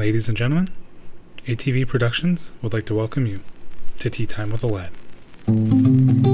[0.00, 0.68] Ladies and gentlemen,
[1.44, 3.40] ATV Productions would like to welcome you
[3.98, 6.29] to Tea Time with Aladdin.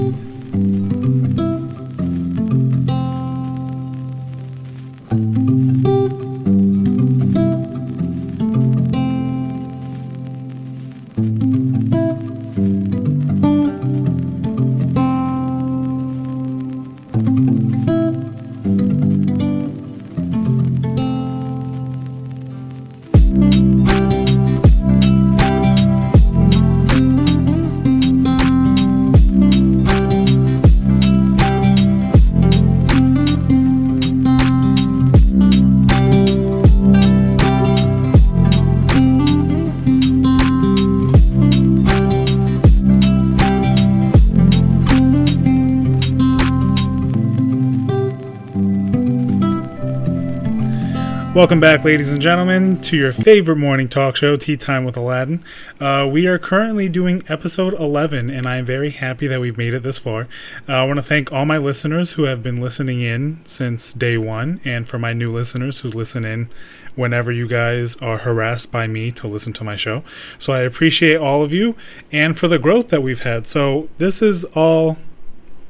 [51.37, 55.45] Welcome back, ladies and gentlemen, to your favorite morning talk show, Tea Time with Aladdin.
[55.79, 59.75] Uh, we are currently doing episode 11, and I am very happy that we've made
[59.75, 60.28] it this far.
[60.67, 64.17] Uh, I want to thank all my listeners who have been listening in since day
[64.17, 66.48] one, and for my new listeners who listen in
[66.95, 70.03] whenever you guys are harassed by me to listen to my show.
[70.39, 71.77] So I appreciate all of you,
[72.11, 73.47] and for the growth that we've had.
[73.47, 74.97] So this is all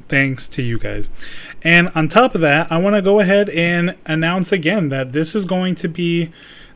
[0.08, 1.10] thanks to you guys.
[1.62, 5.34] And on top of that, I want to go ahead and announce again that this
[5.34, 6.32] is going to be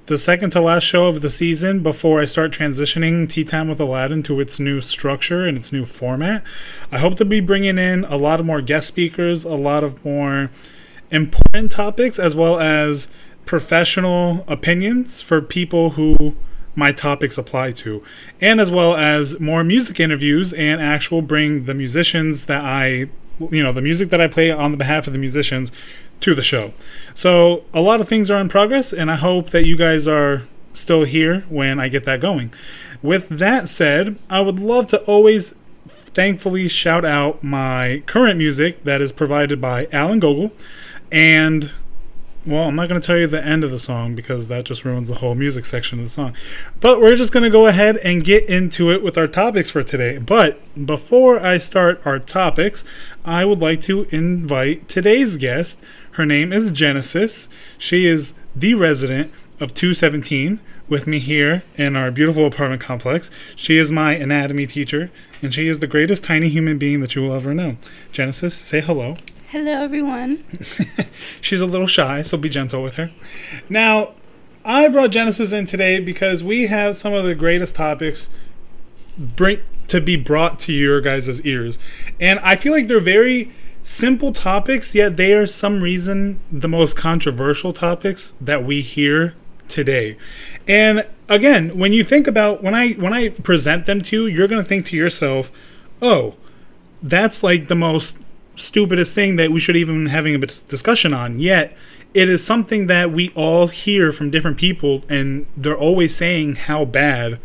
[0.06, 3.78] the second to last show of the season before I start transitioning Tea Time with
[3.78, 6.42] Aladdin to its new structure and its new format.
[6.90, 10.04] I hope to be bringing in a lot of more guest speakers, a lot of
[10.04, 10.50] more
[11.12, 13.06] important topics, as well as
[13.46, 16.34] professional opinions for people who
[16.74, 18.02] my topics apply to,
[18.40, 23.10] and as well as more music interviews and actual bring the musicians that I,
[23.50, 25.72] you know, the music that I play on the behalf of the musicians
[26.20, 26.72] to the show.
[27.14, 30.42] So a lot of things are in progress, and I hope that you guys are
[30.74, 32.52] still here when I get that going.
[33.02, 35.54] With that said, I would love to always
[35.88, 40.52] thankfully shout out my current music that is provided by Alan Gogol
[41.10, 41.70] and
[42.46, 44.84] well, I'm not going to tell you the end of the song because that just
[44.84, 46.34] ruins the whole music section of the song.
[46.80, 49.82] But we're just going to go ahead and get into it with our topics for
[49.82, 50.16] today.
[50.16, 52.82] But before I start our topics,
[53.24, 55.80] I would like to invite today's guest.
[56.12, 57.48] Her name is Genesis.
[57.76, 63.30] She is the resident of 217 with me here in our beautiful apartment complex.
[63.54, 65.10] She is my anatomy teacher,
[65.42, 67.76] and she is the greatest tiny human being that you will ever know.
[68.12, 69.16] Genesis, say hello.
[69.50, 70.44] Hello, everyone.
[71.40, 73.10] She's a little shy, so be gentle with her.
[73.68, 74.12] Now,
[74.64, 78.30] I brought Genesis in today because we have some of the greatest topics
[79.18, 81.80] bring to be brought to your guys' ears.
[82.20, 83.50] And I feel like they're very
[83.82, 89.34] simple topics, yet they are some reason the most controversial topics that we hear
[89.66, 90.16] today.
[90.68, 94.46] And again, when you think about when I when I present them to you, you're
[94.46, 95.50] going to think to yourself,
[96.00, 96.36] "Oh,
[97.02, 98.16] that's like the most
[98.56, 101.38] stupidest thing that we should even be having a discussion on.
[101.40, 101.76] Yet
[102.14, 106.84] it is something that we all hear from different people, and they're always saying how
[106.84, 107.40] bad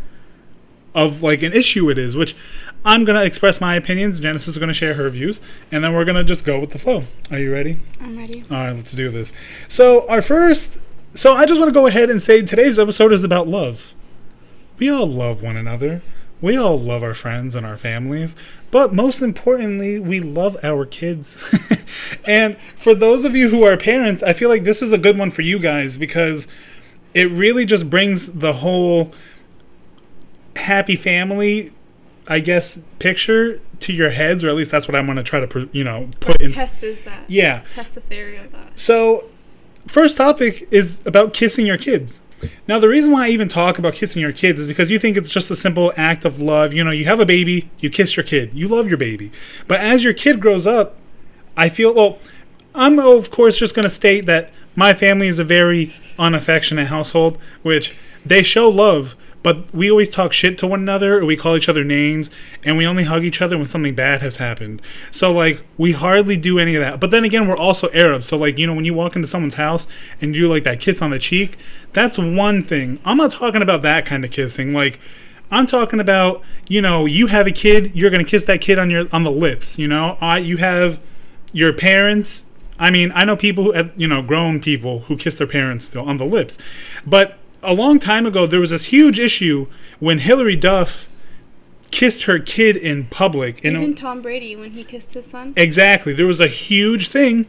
[0.93, 2.15] of like an issue it is.
[2.15, 2.35] Which
[2.83, 4.19] I'm gonna express my opinions.
[4.19, 7.03] Genesis is gonna share her views, and then we're gonna just go with the flow.
[7.31, 7.79] Are you ready?
[7.99, 8.43] I'm ready.
[8.49, 9.33] All right, let's do this.
[9.67, 10.79] So our first.
[11.13, 13.93] So I just want to go ahead and say today's episode is about love.
[14.77, 16.01] We all love one another.
[16.45, 18.35] We all love our friends and our families,
[18.69, 21.43] but most importantly, we love our kids.
[22.25, 25.17] and for those of you who are parents, I feel like this is a good
[25.17, 26.47] one for you guys because
[27.15, 29.11] it really just brings the whole
[30.55, 31.73] happy family
[32.27, 35.43] I guess picture to your heads, or at least that's what I'm going to try
[35.43, 36.51] to, you know, put in.
[36.51, 37.27] Test is that?
[37.27, 37.63] Yeah.
[37.71, 38.79] Test the theory of that.
[38.79, 39.29] So,
[39.87, 42.21] first topic is about kissing your kids.
[42.67, 45.17] Now, the reason why I even talk about kissing your kids is because you think
[45.17, 46.73] it's just a simple act of love.
[46.73, 49.31] You know, you have a baby, you kiss your kid, you love your baby.
[49.67, 50.95] But as your kid grows up,
[51.55, 52.19] I feel, well,
[52.73, 57.37] I'm of course just going to state that my family is a very unaffectionate household,
[57.61, 61.55] which they show love, but we always talk shit to one another, or we call
[61.55, 62.31] each other names,
[62.63, 64.81] and we only hug each other when something bad has happened.
[65.11, 66.99] So like we hardly do any of that.
[66.99, 69.53] But then again, we're also Arabs, so like you know when you walk into someone's
[69.53, 69.85] house
[70.19, 71.59] and you do like that kiss on the cheek,
[71.93, 72.97] that's one thing.
[73.05, 74.73] I'm not talking about that kind of kissing.
[74.73, 74.99] Like
[75.51, 78.89] I'm talking about you know you have a kid, you're gonna kiss that kid on
[78.89, 79.77] your on the lips.
[79.77, 80.99] You know, I you have
[81.53, 82.45] your parents.
[82.79, 85.85] I mean, I know people who, have you know, grown people who kiss their parents
[85.85, 86.57] still on the lips,
[87.05, 89.67] but a long time ago, there was this huge issue
[89.99, 91.07] when Hilary Duff
[91.91, 93.63] kissed her kid in public.
[93.63, 95.53] Even Tom Brady when he kissed his son.
[95.55, 96.13] Exactly.
[96.13, 97.47] There was a huge thing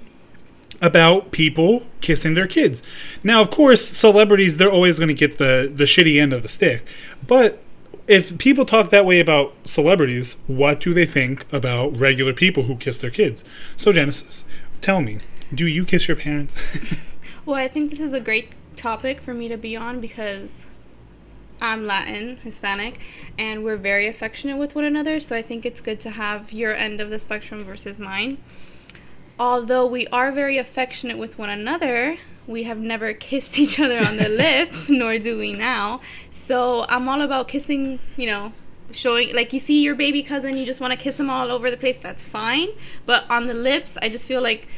[0.81, 2.83] about people kissing their kids.
[3.25, 6.49] Now, of course, celebrities they're always going to get the the shitty end of the
[6.49, 6.85] stick.
[7.27, 7.63] But
[8.07, 12.77] if people talk that way about celebrities, what do they think about regular people who
[12.77, 13.43] kiss their kids?
[13.77, 14.45] So, Genesis,
[14.81, 15.19] tell me,
[15.53, 16.55] do you kiss your parents?
[17.47, 20.67] Well, I think this is a great topic for me to be on because
[21.61, 23.01] I'm Latin, Hispanic,
[23.39, 25.21] and we're very affectionate with one another.
[25.21, 28.39] So I think it's good to have your end of the spectrum versus mine.
[29.39, 34.19] Although we are very affectionate with one another, we have never kissed each other on
[34.19, 36.01] the lips, nor do we now.
[36.31, 38.53] So I'm all about kissing, you know,
[38.93, 41.71] showing like you see your baby cousin, you just want to kiss them all over
[41.71, 41.97] the place.
[41.97, 42.69] That's fine.
[43.07, 44.69] But on the lips, I just feel like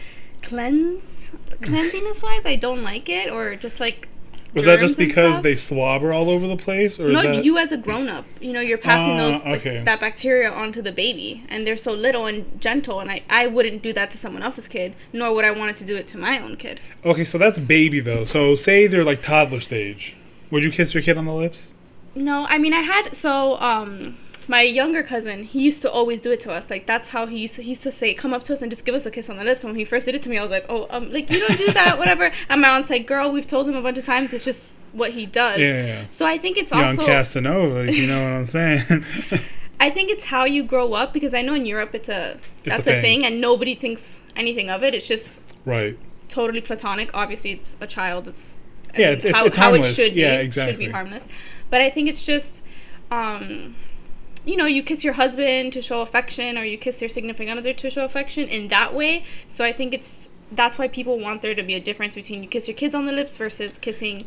[0.42, 1.17] cleanse
[1.62, 4.08] cleanliness wise, I don't like it, or just like.
[4.54, 7.58] Was that just because they slobber all over the place, or No, is that you
[7.58, 9.82] as a grown up, you know, you're passing Ah, those like, okay.
[9.84, 13.82] that bacteria onto the baby, and they're so little and gentle, and I I wouldn't
[13.82, 16.40] do that to someone else's kid, nor would I want to do it to my
[16.40, 16.80] own kid.
[17.04, 17.24] okay?
[17.24, 18.24] So that's baby though.
[18.24, 20.16] So say they're like toddler stage.
[20.50, 21.72] Would you kiss your kid on the lips?
[22.14, 24.16] No, I mean I had so um
[24.50, 27.38] my younger cousin he used to always do it to us like that's how he
[27.38, 29.10] used to he used to say come up to us and just give us a
[29.10, 29.62] kiss on the lips.
[29.62, 31.38] And When he first did it to me, I was like oh um like you
[31.46, 32.30] don't do that whatever.
[32.48, 34.32] And my aunt's like girl, we've told him a bunch of times.
[34.32, 35.58] It's just what he does.
[35.58, 36.04] Yeah, yeah, yeah.
[36.10, 39.04] So I think it's Young also Casanova, you know what I'm saying.
[39.80, 42.86] I think it's how you grow up because I know in Europe it's a that's
[42.86, 43.20] a a, thing.
[43.20, 43.24] thing.
[43.26, 44.94] and nobody thinks anything of it.
[44.94, 45.96] It's just right.
[46.28, 47.10] totally platonic.
[47.14, 48.26] Obviously, it's a child.
[48.28, 48.54] It's
[48.94, 49.94] I Yeah, it's- how, it's how it harmless.
[49.94, 50.20] should be.
[50.22, 51.28] Yeah, Should be harmless.
[51.70, 52.62] But I think it's just,
[53.10, 53.76] um,
[54.48, 57.74] you know, you kiss your husband to show affection, or you kiss your significant other
[57.74, 59.24] to show affection in that way.
[59.48, 62.48] So I think it's that's why people want there to be a difference between you
[62.48, 64.24] kiss your kids on the lips versus kissing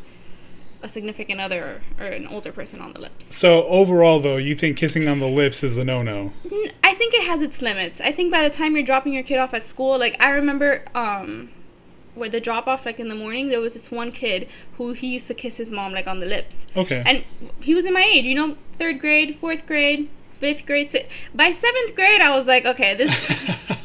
[0.83, 3.35] a significant other or, or an older person on the lips.
[3.35, 6.33] So overall, though, you think kissing on the lips is the no-no?
[6.83, 7.99] I think it has its limits.
[8.01, 10.83] I think by the time you're dropping your kid off at school, like I remember
[10.93, 11.49] um
[12.15, 14.47] with the drop off like in the morning, there was this one kid
[14.77, 16.67] who he used to kiss his mom like on the lips.
[16.75, 17.01] Okay.
[17.05, 17.23] And
[17.61, 20.91] he was in my age, you know, third grade, fourth grade, fifth grade.
[20.91, 23.09] si- By seventh grade, I was like, okay, this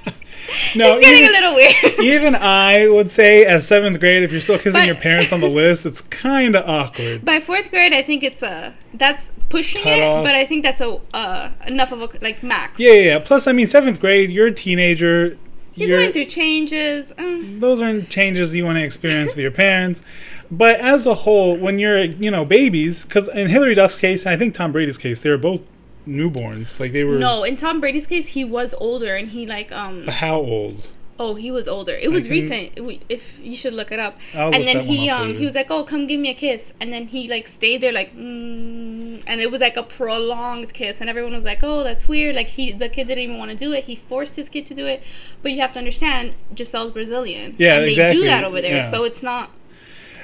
[0.77, 2.01] no, it's getting even, a little weird.
[2.01, 5.41] even I would say, as seventh grade, if you're still kissing But- your parents on
[5.41, 7.25] the lips, it's kind of awkward.
[7.25, 10.25] By fourth grade, I think it's a that's pushing Cut it, off.
[10.25, 12.79] but I think that's a uh, enough of a like max.
[12.81, 13.19] Yeah, yeah, yeah.
[13.21, 15.39] Plus, I mean, seventh grade, you're a teenager.
[15.77, 17.07] You're, going through changes.
[17.13, 17.61] Mm.
[17.61, 20.03] those aren't changes you want to experience with your parents.
[20.51, 24.35] But as a whole, when you're, you know, babies, because in Hilary Duff's case, and
[24.35, 25.61] I think Tom Brady's case, they were both
[26.07, 26.79] newborns.
[26.79, 27.19] Like they were.
[27.19, 30.07] No, in Tom Brady's case, he was older, and he like um.
[30.07, 30.87] How old?
[31.19, 31.95] Oh, he was older.
[31.95, 33.01] It was can- recent.
[33.09, 34.21] If you should look it up.
[34.35, 36.93] I'll and then he um he was like, "Oh, come give me a kiss." And
[36.93, 41.09] then he like stayed there like, mm, and it was like a prolonged kiss, and
[41.09, 43.73] everyone was like, "Oh, that's weird." Like he the kid didn't even want to do
[43.73, 43.85] it.
[43.85, 45.03] He forced his kid to do it.
[45.43, 47.55] But you have to understand, Gisele's Brazilian.
[47.57, 48.21] Yeah, and they exactly.
[48.21, 48.77] do that over there.
[48.77, 48.91] Yeah.
[48.91, 49.51] So it's not.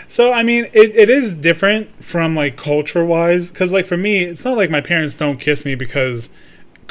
[0.09, 4.25] So I mean, it, it is different from like culture wise, because like for me,
[4.25, 6.29] it's not like my parents don't kiss me because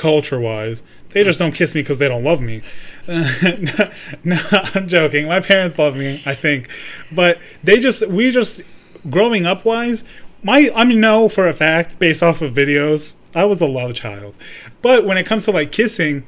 [0.01, 0.81] culture wise,
[1.11, 2.61] they just don't kiss me because they don't love me.
[3.07, 3.23] no,
[4.23, 5.27] no, I'm joking.
[5.27, 6.69] My parents love me, I think,
[7.11, 8.61] but they just we just
[9.09, 10.03] growing up wise.
[10.43, 13.93] My I mean, know for a fact based off of videos, I was a love
[13.93, 14.33] child,
[14.81, 16.25] but when it comes to like kissing,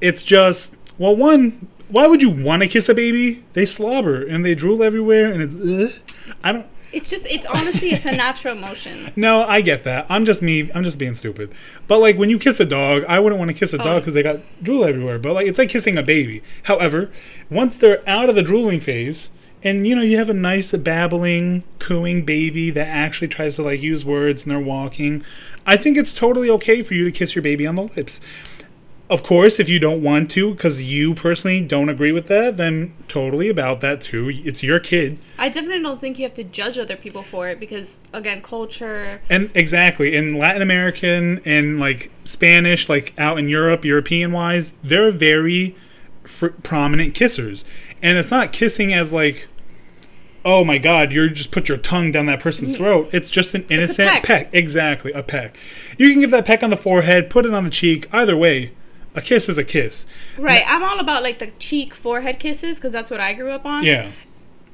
[0.00, 4.44] it's just well one why would you want to kiss a baby they slobber and
[4.44, 6.02] they drool everywhere and it's ugh.
[6.44, 7.26] i don't It's just.
[7.26, 9.12] It's honestly, it's a natural emotion.
[9.16, 11.52] no i get that i'm just me i'm just being stupid
[11.88, 13.98] but like when you kiss a dog i wouldn't want to kiss a dog Oh.
[14.00, 17.10] because they got drool everywhere but like it's like kissing a baby however
[17.50, 19.30] once they're out of the drooling phase
[19.62, 23.80] and you know you have a nice babbling cooing baby that actually tries to like
[23.80, 25.24] use words and they're walking
[25.66, 28.20] i think it's totally okay for you to kiss your baby on the lips
[29.10, 32.94] of course, if you don't want to, because you personally don't agree with that, then
[33.08, 34.30] totally about that too.
[34.32, 35.18] It's your kid.
[35.36, 39.20] I definitely don't think you have to judge other people for it because again, culture.
[39.28, 45.10] And exactly, in Latin American and like Spanish, like out in Europe, European wise, they're
[45.10, 45.74] very
[46.22, 47.64] fr- prominent kissers.
[48.00, 49.48] And it's not kissing as like,
[50.44, 53.10] oh my God, you're just put your tongue down that person's throat.
[53.12, 54.22] It's just an innocent peck.
[54.22, 54.50] peck.
[54.52, 55.56] Exactly, a peck.
[55.98, 58.06] You can give that peck on the forehead, put it on the cheek.
[58.12, 58.70] Either way,
[59.14, 60.06] a kiss is a kiss.
[60.38, 60.62] Right.
[60.66, 63.84] I'm all about like the cheek, forehead kisses because that's what I grew up on.
[63.84, 64.10] Yeah.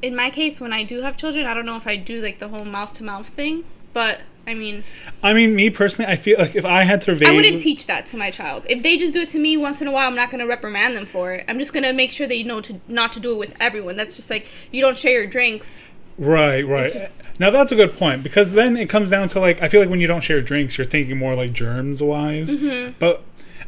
[0.03, 2.39] in my case, when I do have children, I don't know if I do like
[2.39, 4.85] the whole mouth to mouth thing, but I mean,
[5.25, 7.87] I mean, me personally, I feel like if I had to evade, I wouldn't teach
[7.87, 8.65] that to my child.
[8.69, 10.47] If they just do it to me once in a while, I'm not going to
[10.47, 11.45] reprimand them for it.
[11.49, 13.97] I'm just going to make sure they know to not to do it with everyone.
[13.97, 15.89] That's just like you don't share your drinks.
[16.19, 16.93] right, right.
[16.93, 19.81] just- now that's a good point because then it comes down to like I feel
[19.81, 22.55] like when you don't share drinks, you're thinking more like germs wise.
[22.55, 22.93] Mm-hmm.
[23.01, 23.25] But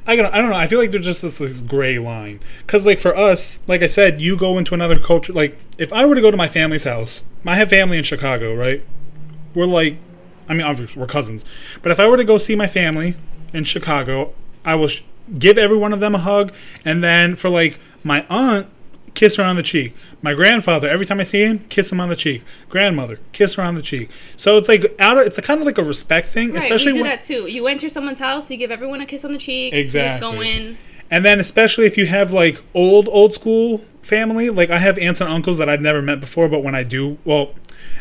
[0.09, 0.57] I don't, I don't know.
[0.57, 2.41] I feel like there's just this, this gray line.
[2.67, 5.35] Because, like, for us, like I said, you go into another culture.
[5.35, 8.55] Like, if I were to go to my family's house, I have family in Chicago,
[8.55, 8.83] right?
[9.55, 9.99] We're like,
[10.49, 11.45] I mean, obviously, we're cousins.
[11.83, 13.17] But if I were to go see my family
[13.53, 14.33] in Chicago,
[14.65, 15.03] I will sh-
[15.39, 16.55] give every one of them a hug.
[16.87, 18.67] And then for, like, my aunt,
[19.19, 19.97] kiss her on the cheek.
[20.23, 22.45] My grandfather, every time I see him, kiss him on the cheek.
[22.69, 24.11] Grandmother, kiss her on the cheek.
[24.37, 26.93] So it's like out of it's a kind of like a respect thing, Right, especially
[26.93, 27.49] we do when, that too.
[27.49, 29.75] You enter someone's house, you give everyone a kiss on the cheek.
[29.75, 30.21] Exactly.
[30.21, 30.79] just go in.
[31.11, 35.21] And then especially if you have like old old school family, like I have aunts
[35.21, 37.51] and uncles that I've never met before, but when I do, well,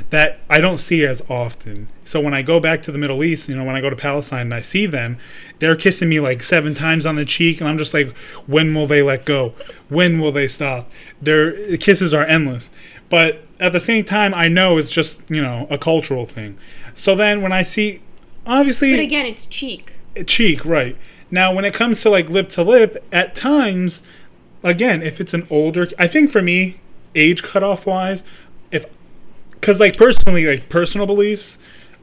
[0.10, 1.88] that I don't see as often.
[2.06, 3.96] So when I go back to the Middle East, you know, when I go to
[3.96, 5.18] Palestine and I see them,
[5.60, 8.16] they're kissing me like seven times on the cheek, and I'm just like,
[8.48, 9.54] when will they let go?
[9.90, 10.92] When will they stop?
[11.22, 12.72] Their kisses are endless.
[13.10, 16.58] But at the same time, I know it's just you know a cultural thing.
[16.94, 18.02] So then when I see,
[18.46, 19.94] obviously, But again, it's cheek.
[20.26, 20.96] cheek, right.
[21.30, 24.02] Now, when it comes to like lip to lip, at times,
[24.64, 26.80] again, if it's an older, I think for me,
[27.16, 28.24] age cutoff wise,
[29.60, 31.58] because like personally, like personal beliefs,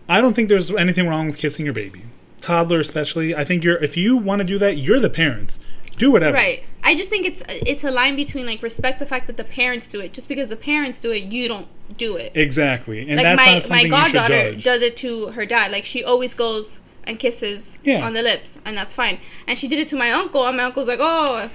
[0.09, 2.03] I don't think there's anything wrong with kissing your baby,
[2.41, 3.35] toddler especially.
[3.35, 5.59] I think you're, if you want to do that, you're the parents.
[5.97, 6.35] Do whatever.
[6.35, 6.65] Right.
[6.83, 9.89] I just think it's it's a line between like respect the fact that the parents
[9.89, 10.13] do it.
[10.13, 12.33] Just because the parents do it, you don't do it.
[12.35, 15.71] Exactly, and like that's my my goddaughter does it to her dad.
[15.71, 18.05] Like she always goes and kisses Yeah.
[18.05, 19.19] on the lips, and that's fine.
[19.47, 21.49] And she did it to my uncle, and my uncle's like, "Oh,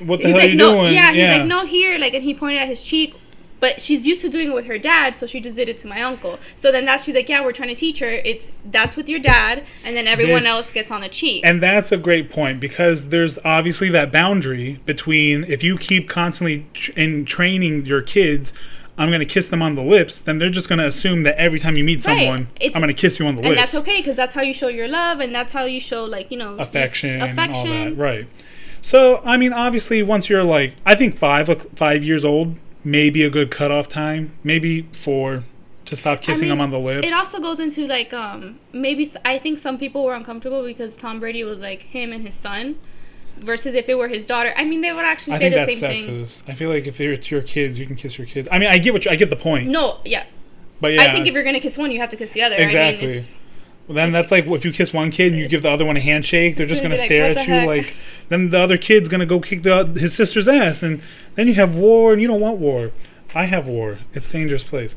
[0.00, 0.94] what the he's hell like, are you no, doing?
[0.94, 3.14] yeah." He's like, "No, here," like, and he pointed at his cheek.
[3.62, 5.86] But she's used to doing it with her dad, so she just did it to
[5.86, 6.38] my uncle.
[6.56, 8.10] So then that she's like, "Yeah, we're trying to teach her.
[8.10, 11.62] It's that's with your dad, and then everyone This- else gets on the cheek." And
[11.62, 16.90] that's a great point because there's obviously that boundary between if you keep constantly tr-
[16.96, 18.52] in training your kids,
[18.98, 21.36] I'm going to kiss them on the lips, then they're just going to assume that
[21.38, 23.60] every time you meet someone, It's- I'm going to kiss you on the and lips.
[23.60, 26.32] that's okay because that's how you show your love, and that's how you show like
[26.32, 27.68] you know Affection, affection.
[27.70, 28.26] all that, right?
[28.80, 33.30] So, I mean, obviously, once you're like, I think five five years old, maybe a
[33.30, 35.44] good cutoff time, maybe four
[35.86, 37.06] to stop kissing I mean, them on the lips.
[37.06, 41.20] It also goes into like um maybe I think some people were uncomfortable because Tom
[41.20, 42.78] Brady was like him and his son,
[43.38, 44.52] versus if it were his daughter.
[44.56, 46.28] I mean, they would actually I say the same thing.
[46.48, 48.48] I feel like if it's your kids, you can kiss your kids.
[48.50, 50.24] I mean, I get what you, I get the point, No, yeah.
[50.80, 52.56] but yeah, I think if you're gonna kiss one, you have to kiss the other.
[52.56, 53.06] Exactly.
[53.06, 53.38] I mean, it's,
[53.86, 55.96] Well, then that's like if you kiss one kid and you give the other one
[55.96, 57.96] a handshake, they're just gonna like, stare at you heck?" like.
[58.28, 61.02] Then the other kid's gonna go kick the his sister's ass, and
[61.34, 62.92] then you have war, and you don't want war.
[63.34, 63.98] I have war.
[64.14, 64.96] It's a dangerous place.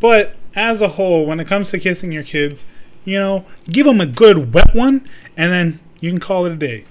[0.00, 2.64] But as a whole, when it comes to kissing your kids,
[3.04, 6.56] you know, give them a good wet one, and then you can call it a
[6.56, 6.84] day.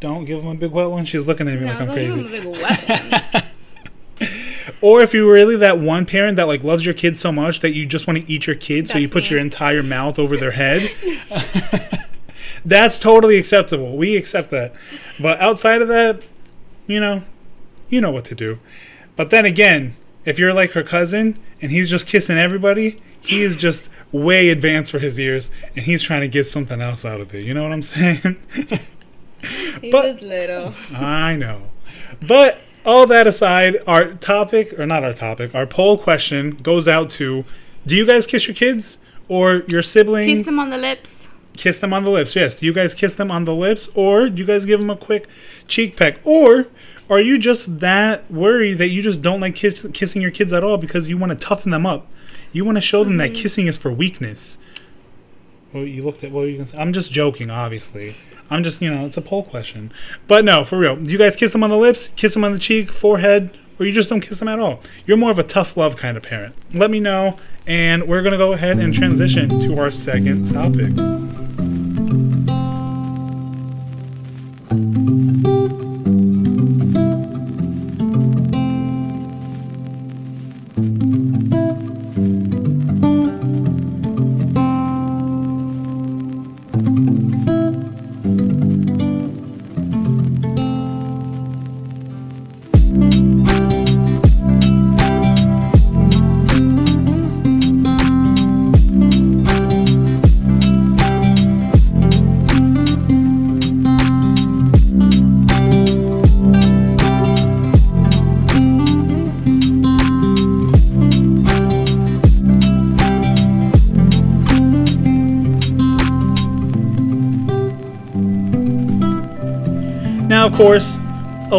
[0.00, 1.04] Don't give them a big wet one.
[1.04, 2.12] She's looking at me no, like I'm crazy.
[2.18, 3.42] him a big wet
[4.20, 4.30] one.
[4.80, 7.74] Or if you're really that one parent that like loves your kids so much that
[7.74, 9.30] you just want to eat your kid, so you put me.
[9.30, 10.90] your entire mouth over their head.
[12.64, 13.96] That's totally acceptable.
[13.96, 14.74] We accept that.
[15.20, 16.22] But outside of that,
[16.86, 17.22] you know,
[17.88, 18.58] you know what to do.
[19.16, 23.56] But then again, if you're like her cousin and he's just kissing everybody, he is
[23.56, 27.34] just way advanced for his years and he's trying to get something else out of
[27.34, 27.44] it.
[27.44, 28.36] You know what I'm saying?
[29.80, 30.74] he But- was little.
[30.94, 31.62] I know.
[32.26, 37.10] But all that aside, our topic, or not our topic, our poll question goes out
[37.10, 37.44] to
[37.86, 38.98] do you guys kiss your kids
[39.28, 40.38] or your siblings?
[40.38, 41.28] Kiss them on the lips.
[41.56, 42.34] Kiss them on the lips.
[42.34, 42.58] Yes.
[42.58, 44.96] Do you guys kiss them on the lips or do you guys give them a
[44.96, 45.28] quick
[45.68, 46.18] cheek peck?
[46.24, 46.66] Or
[47.10, 50.64] are you just that worried that you just don't like kiss, kissing your kids at
[50.64, 52.08] all because you want to toughen them up?
[52.52, 53.42] You want to show them that mm-hmm.
[53.42, 54.58] kissing is for weakness.
[55.74, 56.78] Well, you looked at were you gonna say?
[56.78, 58.14] I'm just joking, obviously.
[58.48, 59.92] I'm just, you know, it's a poll question.
[60.28, 60.94] But no, for real.
[60.94, 63.86] Do you guys kiss them on the lips, kiss them on the cheek, forehead, or
[63.86, 64.80] you just don't kiss them at all?
[65.04, 66.54] You're more of a tough love kind of parent.
[66.72, 71.23] Let me know, and we're to go ahead and transition to our second topic.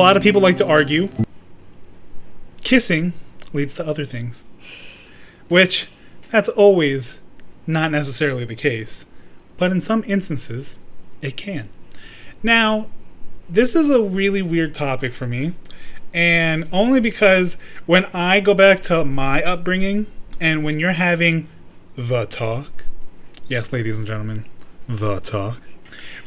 [0.06, 1.10] Lot of people like to argue
[2.64, 3.12] kissing
[3.54, 4.46] leads to other things,
[5.48, 5.88] which
[6.30, 7.22] that's always
[7.66, 9.08] not necessarily the case,
[9.58, 10.78] but in some instances,
[11.24, 11.70] it can.
[12.44, 12.86] Now,
[13.50, 15.56] this is a really weird topic for me,
[16.14, 17.58] and only because
[17.88, 20.06] when I go back to my upbringing
[20.40, 21.48] and when you're having
[21.96, 22.84] the talk,
[23.48, 24.46] yes, ladies and gentlemen,
[24.88, 25.65] the talk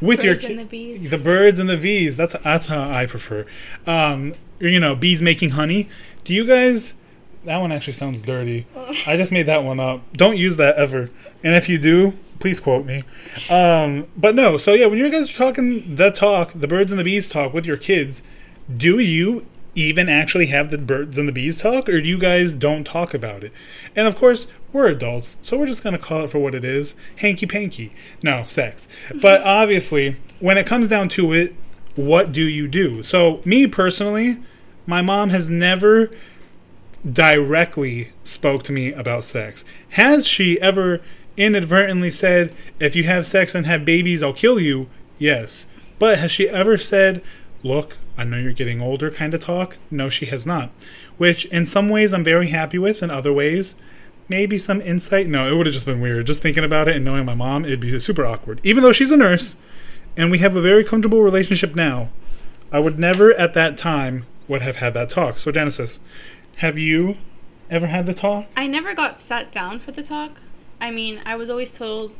[0.01, 1.11] with your Birds and ki- the bees.
[1.11, 2.17] the birds and the bees.
[2.17, 3.47] That's that's how I prefer.
[3.87, 5.89] Um, you know, bees making honey.
[6.25, 6.95] Do you guys?
[7.45, 8.67] That one actually sounds dirty.
[9.07, 10.03] I just made that one up.
[10.15, 11.09] Don't use that ever.
[11.45, 13.05] And if you do, please quote me.
[13.49, 14.59] Um, but no.
[14.59, 17.55] So yeah, when you guys are talking the talk, the birds and the bees talk
[17.55, 18.23] with your kids,
[18.77, 19.47] do you
[19.79, 23.15] even actually have the birds and the bees talk, or do you guys don't talk
[23.15, 23.53] about it?
[23.95, 26.95] And of course, we're adults, so we're just gonna call it for what it is:
[27.17, 27.93] hanky panky.
[28.23, 28.89] No sex.
[29.15, 31.55] But obviously, when it comes down to it,
[31.95, 33.03] what do you do?
[33.03, 34.39] So me personally,
[34.87, 36.11] my mom has never
[37.11, 39.65] directly spoke to me about sex.
[39.91, 41.01] Has she ever
[41.37, 44.89] inadvertently said, if you have sex and have babies, I'll kill you?
[45.19, 45.67] Yes.
[45.99, 47.23] But has she ever said,
[47.63, 49.77] look, I know you're getting older kind of talk?
[49.91, 50.71] No, she has not.
[51.17, 53.77] Which in some ways I'm very happy with, in other ways,
[54.29, 55.29] maybe some insight.
[55.29, 56.27] No, it would have just been weird.
[56.27, 58.61] Just thinking about it and knowing my mom, it'd be super awkward.
[58.65, 59.55] Even though she's a nurse
[60.17, 62.09] and we have a very comfortable relationship now,
[62.73, 65.39] I would never at that time would have had that talk.
[65.39, 66.01] So Genesis,
[66.57, 67.17] have you
[67.71, 68.47] ever had the talk?
[68.57, 70.41] I never got sat down for the talk.
[70.81, 72.13] I mean, I was always told,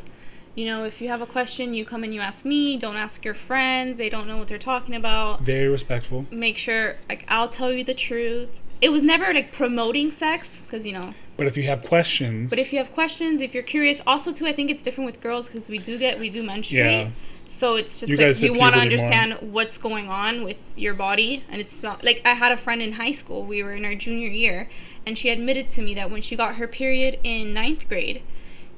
[0.59, 2.77] you know, if you have a question, you come and you ask me.
[2.77, 3.97] Don't ask your friends.
[3.97, 5.41] They don't know what they're talking about.
[5.41, 6.27] Very respectful.
[6.33, 8.61] Make sure, like, I'll tell you the truth.
[8.81, 11.15] It was never like promoting sex, because you know.
[11.37, 14.47] But if you have questions, But if you have questions, if you're curious, also too,
[14.47, 17.07] I think it's different with girls because we do get we do menstruate.
[17.07, 17.11] Yeah.
[17.49, 19.07] So it's just You like you want to puberty more.
[19.15, 22.83] understand what's going on with your body, and it's not like I had a friend
[22.83, 23.45] in high school.
[23.45, 24.69] We were in our junior year,
[25.07, 28.23] and she admitted to me that when she got her period in ninth grade,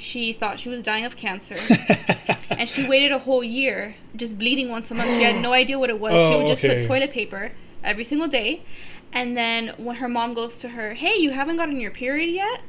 [0.01, 1.57] she thought she was dying of cancer,
[2.51, 5.13] and she waited a whole year just bleeding once a month.
[5.13, 6.13] She had no idea what it was.
[6.13, 6.81] she Oh, would just okay.
[6.81, 7.53] put toilet paper
[7.85, 8.63] every single day,
[9.13, 12.63] and then when her mom goes to her, "Hey, you haven't gotten your period yet."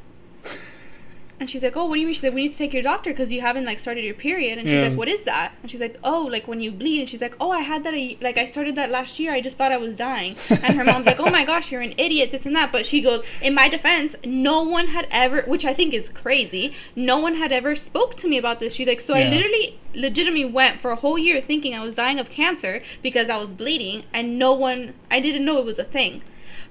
[1.41, 2.83] And she's like, "Oh, what do you mean?" She's like, "We need to take your
[2.83, 4.89] doctor because you haven't like started your period." And she's Yeah.
[4.89, 7.35] like, "What is that?" And she's like, "Oh, like when you bleed." And she's like,
[7.41, 7.95] "Oh, I had that.
[7.95, 9.33] A, like I started that last year.
[9.33, 11.95] I just thought I was dying." And her mom's like, "Oh my gosh, you're an
[11.97, 12.29] idiot.
[12.29, 15.73] This and that." But she goes, "In my defense, no one had ever, which I
[15.73, 16.73] think is crazy.
[16.95, 20.45] No one had ever spoke to me about this." She's like, "So I literally, legitimately
[20.45, 24.03] went for a whole year thinking I was dying of cancer because I was bleeding,
[24.13, 26.21] and no one, I didn't know it was a thing."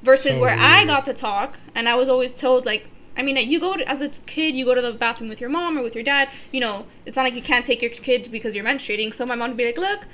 [0.00, 3.36] Versus So where I got to talk, and I was always told like I mean,
[3.36, 5.82] you go to, as a kid, you go to the bathroom with your mom or
[5.82, 6.30] with your dad.
[6.52, 9.12] You know, it's not like you can't take your kid because you're menstruating.
[9.12, 10.06] So my mom would be like, "Look,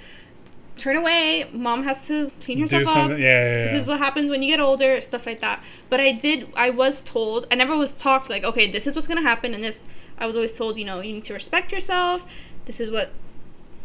[0.77, 1.49] turn away.
[1.53, 2.95] Mom has to clean do herself up.
[2.95, 3.21] something.
[3.21, 6.13] Yeah, yeah, This is what happens when you get older, stuff like that." But I
[6.13, 6.49] did.
[6.57, 7.47] I was told.
[7.51, 9.83] I never was talked like, "Okay, this is what's gonna happen," and this.
[10.19, 12.25] I was always told, you know, you need to respect yourself.
[12.65, 13.11] This is what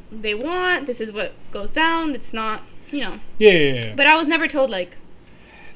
[0.10, 0.86] they want.
[0.86, 2.16] This is what goes down.
[2.16, 3.20] It's not, you know.
[3.38, 3.96] yeah, yeah, yeah.
[3.96, 4.96] But I was never told like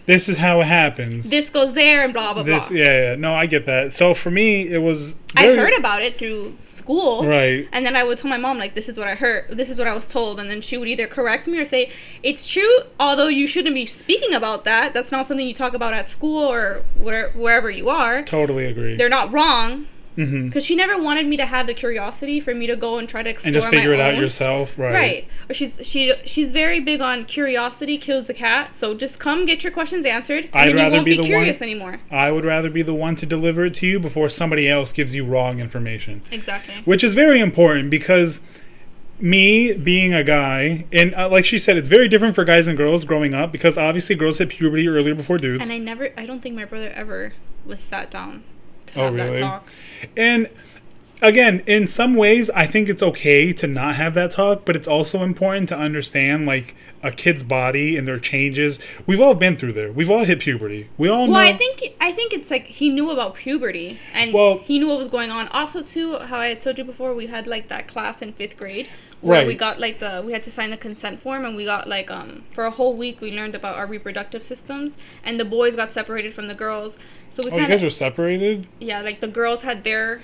[0.06, 1.30] this is how it happens.
[1.30, 2.78] this goes there and blah blah This, blah.
[2.78, 3.16] yeah, yeah.
[3.16, 3.92] No, I get that.
[3.94, 5.16] So for me, it was.
[5.36, 7.26] I heard about it through school.
[7.26, 7.68] Right.
[7.74, 9.78] And then I would tell my mom, like, this is what I heard, this is
[9.78, 10.40] what I was told.
[10.40, 11.92] And then she would either correct me or say,
[12.24, 14.94] it's true, although you shouldn't be speaking about that.
[14.94, 18.24] That's not something you talk about at school or where, wherever you are.
[18.24, 18.96] Totally agree.
[18.96, 19.88] They're not wrong.
[20.16, 23.08] Hmm Because she never wanted me to have the curiosity for me to go and
[23.08, 24.20] try to explore And just figure my it out own.
[24.22, 24.78] yourself.
[24.80, 24.94] Right.
[24.94, 25.28] Right.
[25.50, 28.74] Or she's she she's very big on curiosity kills the cat.
[28.76, 31.18] So just come get your questions answered, and I'd then you rather won't be be,
[31.18, 31.98] the one- curious anymore.
[32.12, 35.14] I would rather be the one to deliver it to you before somebody else gives
[35.14, 36.22] you wrong information.
[36.32, 36.76] Exactly.
[36.86, 38.42] which is very important because
[39.20, 42.78] me being a guy and uh, like she said it's very different for guys and
[42.78, 46.26] girls growing up because obviously girls hit puberty earlier before dudes And I never, I
[46.26, 47.32] don't think my brother ever
[47.66, 48.44] was sat down
[48.96, 49.44] Oh, really?
[50.18, 50.50] and
[51.22, 54.88] again in some ways i think it's okay to not have that talk but it's
[54.88, 56.76] also important to understand like
[57.06, 58.80] a kid's body and their changes.
[59.06, 59.92] We've all been through there.
[59.92, 60.90] We've all hit puberty.
[60.98, 64.34] We all Well, know I think I think it's like he knew about puberty and
[64.34, 65.48] Well- he knew what was going on.
[65.50, 68.58] Also, too, how I had told you before, we had like that class in fifth
[68.58, 68.88] grade
[69.22, 71.88] where we got like the we had to sign the consent form and we got
[71.88, 75.76] like um for a whole week we learned about our reproductive systems and the boys
[75.76, 76.98] got separated from the girls.
[77.30, 78.66] So we oh you guys were separated?
[78.80, 80.24] Yeah like the girls had their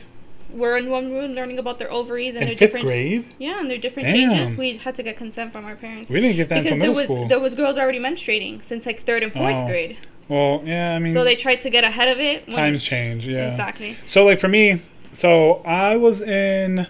[0.53, 3.59] were in one room learning about their ovaries and in their fifth different grade yeah
[3.59, 4.29] and their different Damn.
[4.31, 4.57] changes.
[4.57, 6.09] We had to get consent from our parents.
[6.11, 8.63] we didn't get that because until there middle was school there was girls already menstruating
[8.63, 9.65] since like third and fourth Oh.
[9.67, 9.97] grade.
[10.27, 12.49] well yeah i mean So they tried to get ahead of it.
[12.49, 13.97] times change yeah Exactly.
[14.05, 14.81] So like for me,
[15.13, 16.87] so I was in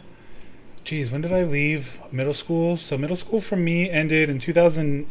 [0.84, 2.76] geez, when did I leave middle school?
[2.78, 5.08] So middle school for me ended in 2008.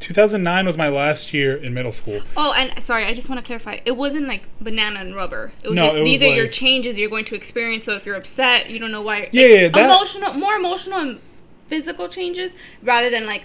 [0.00, 2.22] 2009 was my last year in middle school.
[2.36, 3.78] Oh, and sorry, I just want to clarify.
[3.84, 5.52] It wasn't like banana and rubber.
[5.62, 7.84] It was No, just it these was are your changes you're going to experience.
[7.84, 9.28] So if you're upset, you don't know why.
[9.32, 11.20] Yeah, yeah, that- emotional, more emotional and
[11.66, 13.44] physical changes rather than like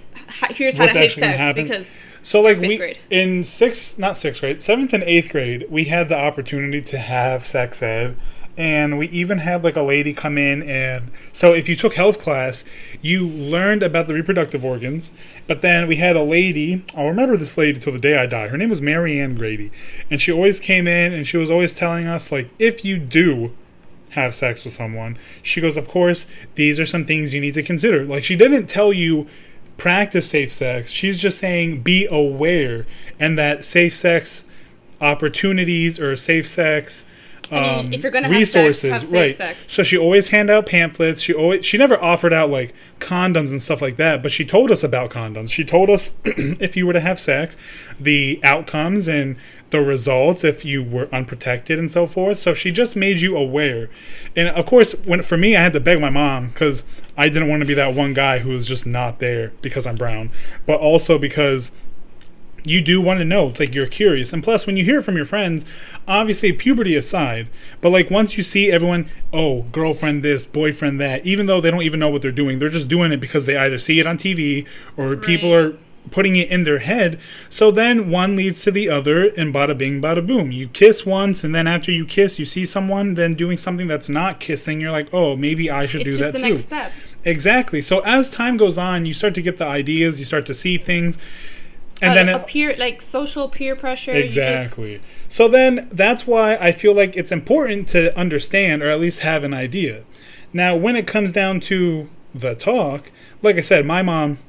[0.51, 1.63] here's how to have sex happen?
[1.63, 1.89] because
[2.23, 2.99] So like we grade.
[3.09, 7.43] in sixth, not sixth grade, seventh and eighth grade, we had the opportunity to have
[7.43, 8.15] sex ed,
[8.57, 12.19] and we even had like a lady come in and so if you took health
[12.19, 12.63] class,
[13.01, 15.11] you learned about the reproductive organs.
[15.47, 16.83] But then we had a lady.
[16.95, 18.49] I'll remember this lady till the day I die.
[18.49, 19.71] Her name was Mary Ann Grady,
[20.09, 23.53] and she always came in and she was always telling us like if you do
[24.11, 25.17] have sex with someone.
[25.41, 28.05] She goes, Of course, these are some things you need to consider.
[28.05, 29.27] Like, she didn't tell you
[29.77, 30.91] practice safe sex.
[30.91, 32.85] She's just saying be aware
[33.19, 34.45] and that safe sex
[34.99, 37.05] opportunities or safe sex.
[37.51, 39.35] I mean, um, if you're gonna have sex, have safe right?
[39.35, 39.71] sex.
[39.71, 41.21] So she always hand out pamphlets.
[41.21, 44.71] She always she never offered out like condoms and stuff like that, but she told
[44.71, 45.51] us about condoms.
[45.51, 47.57] She told us if you were to have sex,
[47.99, 49.35] the outcomes and
[49.71, 52.37] the results if you were unprotected and so forth.
[52.37, 53.89] So she just made you aware.
[54.35, 56.83] And of course, when for me, I had to beg my mom because
[57.17, 59.97] I didn't want to be that one guy who was just not there because I'm
[59.97, 60.31] brown,
[60.65, 61.71] but also because
[62.63, 63.49] you do want to know.
[63.49, 64.33] It's like you're curious.
[64.33, 65.65] And plus, when you hear from your friends,
[66.07, 67.47] obviously, puberty aside,
[67.81, 71.83] but like once you see everyone, oh, girlfriend this, boyfriend that, even though they don't
[71.83, 74.17] even know what they're doing, they're just doing it because they either see it on
[74.17, 75.75] TV or people are
[76.09, 77.19] putting it in their head.
[77.49, 80.51] So then one leads to the other, and bada bing, bada boom.
[80.51, 84.09] You kiss once, and then after you kiss, you see someone then doing something that's
[84.09, 84.81] not kissing.
[84.81, 86.53] You're like, oh, maybe I should it's do just that the too.
[86.53, 86.91] next step.
[87.23, 87.81] Exactly.
[87.81, 90.77] So as time goes on, you start to get the ideas, you start to see
[90.77, 91.17] things,
[92.01, 94.17] and then a it, peer like social peer pressure.
[94.17, 95.01] you just- exactly.
[95.27, 99.43] So then that's why I feel like it's important to understand or at least have
[99.43, 100.03] an idea.
[100.53, 103.11] Now, when it comes down to the talk,
[103.41, 104.39] like I said, my mom,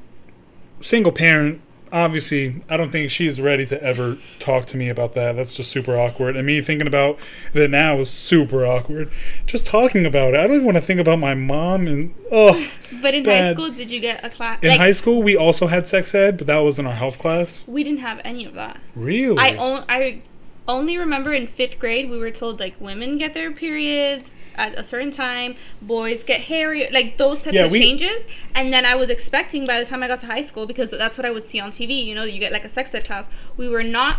[0.80, 1.60] single parent.
[1.92, 5.37] Obviously, I don't think she's ready to ever talk to me about that.
[5.37, 6.37] That's just super awkward.
[6.37, 7.18] And me thinking about
[7.52, 9.11] it now is super awkward.
[9.46, 10.40] Just talking about it.
[10.40, 12.66] I don't even want to think about my mom and oh.
[13.00, 14.59] But in high school, did you get a class?
[14.62, 17.18] In like, high school, we also had sex ed, but that was in our health
[17.18, 17.62] class.
[17.66, 18.81] we didn't have any of that.
[18.94, 19.38] Really?
[19.38, 20.22] I on, I
[20.68, 24.85] only remember in fifth grade we were told like women get their periods at a
[24.85, 28.27] certain time, boys get hairy, like those types Yeah, of we- changes.
[28.55, 31.16] And then I was expecting by the time I got to high school because that's
[31.16, 32.05] what I would see on TV.
[32.05, 33.27] You know, you get like a sex ed class.
[33.57, 34.18] We were not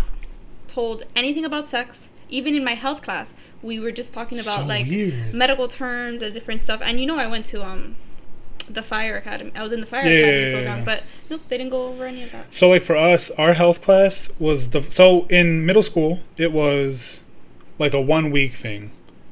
[0.68, 2.10] told anything about sex.
[2.30, 5.34] Even in my health class, we were just talking about So like weird.
[5.36, 6.82] medical terms and different stuff.
[6.84, 7.96] And you know, I went to um
[8.64, 9.52] the fire academy.
[9.56, 10.86] I was in the fire Yeah, academy yeah, program, yeah.
[10.86, 12.54] but nope, they didn't go over any of that.
[12.54, 17.22] So, like for us, our health class was the so in middle school it was
[17.80, 18.92] like a one week thing.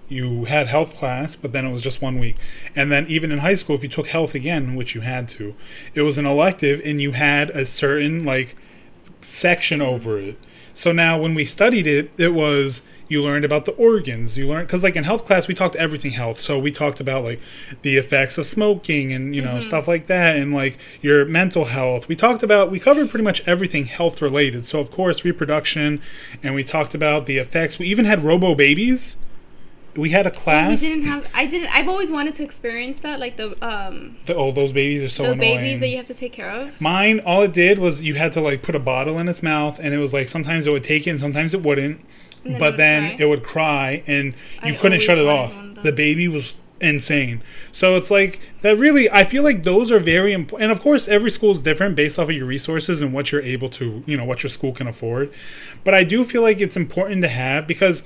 [0.09, 2.35] You had health class, but then it was just one week.
[2.75, 5.55] And then even in high school, if you took health again, which you had to,
[5.93, 8.57] it was an elective, and you had a certain like
[9.21, 10.37] section over it.
[10.73, 12.81] So now when we studied it, it was
[13.11, 14.37] you learned about the organs.
[14.37, 16.39] You learned because like in health class we talked everything health.
[16.39, 17.41] So we talked about like
[17.81, 22.07] the effects of smoking and you know stuff like that, and like your mental health.
[22.07, 24.65] We talked about we covered pretty much everything health related.
[24.65, 26.01] So of course reproduction,
[26.41, 27.77] and we talked about the effects.
[27.77, 29.17] We even had robo babies.
[29.93, 30.81] We had a class.
[30.81, 31.25] We didn't have.
[31.33, 31.67] I didn't.
[31.75, 35.23] I've always wanted to experience that, like the um The, oh, those babies are so
[35.23, 35.57] the annoying.
[35.57, 36.79] babies that you have to take care of.
[36.79, 39.79] Mine, all it did was you had to like put a bottle in its mouth,
[39.79, 41.99] and it was like sometimes it would take it and sometimes it wouldn't.
[42.43, 43.17] Then but then cry.
[43.19, 44.33] it would cry, and
[44.65, 45.53] you I couldn't shut it off.
[45.53, 47.41] wanted one of The baby was insane.
[47.71, 48.77] So it's like that.
[48.77, 50.63] Really, I feel like those are very important.
[50.63, 53.43] And of course, every school is different based off of your resources and what you're
[53.43, 55.31] able to, you know, what your school can afford.
[55.83, 58.03] But I do feel like it's important to have because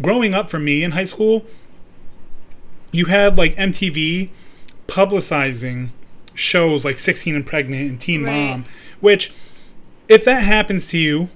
[0.00, 1.44] growing up for me in high school,
[2.92, 4.30] you had like MTV
[4.88, 5.90] publicizing
[6.34, 8.50] shows like 16 and Pregnant and Teen Right.
[8.50, 8.64] Mom,
[9.00, 9.32] which,
[10.08, 11.28] if that happens to you,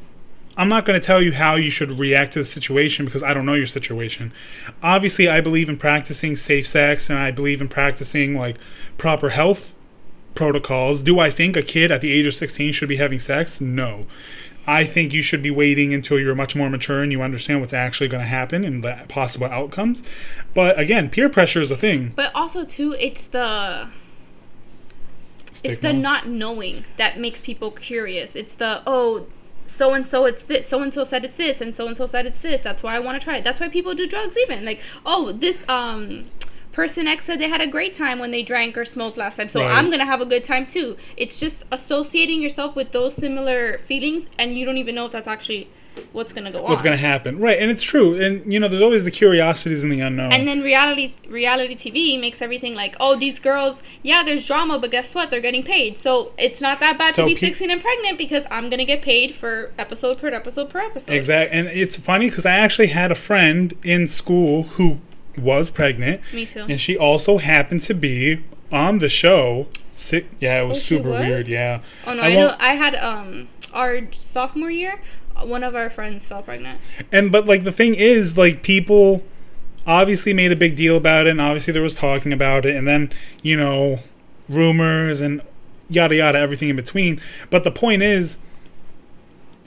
[0.61, 3.33] I'm not going to tell you how you should react to the situation because I
[3.33, 4.31] don't know your situation.
[4.83, 8.59] Obviously, I believe in practicing safe sex and I believe in practicing like
[8.99, 9.73] proper health
[10.35, 11.03] protocols.
[11.03, 13.59] Do I think a kid at the age of 16 should be having sex?
[13.59, 14.03] No.
[14.67, 17.73] I think you should be waiting until you're much more mature and you understand what's
[17.73, 20.03] actually going to happen and the possible outcomes.
[20.53, 22.13] But again, peer pressure is a thing.
[22.15, 23.89] But also too, it's the
[25.65, 28.37] it's the not knowing that makes people curious.
[28.37, 29.27] It's the oh,
[29.71, 32.07] so and so it's this, so and so said it's this, and so and so
[32.07, 32.61] said it's this.
[32.61, 33.45] That's why I want to try it.
[33.45, 34.65] That's why people do drugs even.
[34.65, 36.27] Like oh, this um
[36.73, 39.49] person X said they had a great time when they drank or smoked last time,
[39.49, 39.75] so Right.
[39.77, 40.97] I'm gonna have a good time too.
[41.17, 45.29] It's just associating yourself with those similar feelings, and you don't even know if that's
[45.29, 45.69] actually
[46.13, 46.71] what's gonna go on.
[46.71, 47.39] what's going to happen.
[47.39, 48.21] Right, and it's true.
[48.21, 50.33] And you know, there's always the curiosities and the unknown.
[50.33, 54.91] And then reality reality TV makes everything like, oh, these girls, yeah, there's drama, but
[54.91, 55.31] guess what?
[55.31, 55.99] They're getting paid.
[55.99, 58.85] So it's not that bad So to be pe- 16 and pregnant because I'm gonna
[58.85, 61.13] get paid for episode per episode per episode.
[61.13, 61.59] Exactly.
[61.59, 64.99] And it's funny because I actually had a friend in school who
[65.39, 66.21] was pregnant.
[66.33, 66.67] Me too.
[66.69, 69.67] And she also happened to be on the show.
[70.41, 71.27] Yeah, it was Oh, super was?
[71.27, 71.47] weird.
[71.47, 71.83] Yeah.
[72.07, 72.57] Oh no, I I, know.
[72.59, 74.99] I had um our sophomore year.
[75.43, 76.81] One of our friends fell pregnant.
[77.13, 79.23] And but like the thing is, like people
[79.87, 82.87] obviously made a big deal about it, and obviously there was talking about it, and
[82.87, 83.13] then
[83.43, 84.01] you know
[84.49, 85.41] rumors and
[85.89, 87.21] yada yada, everything in between.
[87.49, 88.37] But the point is,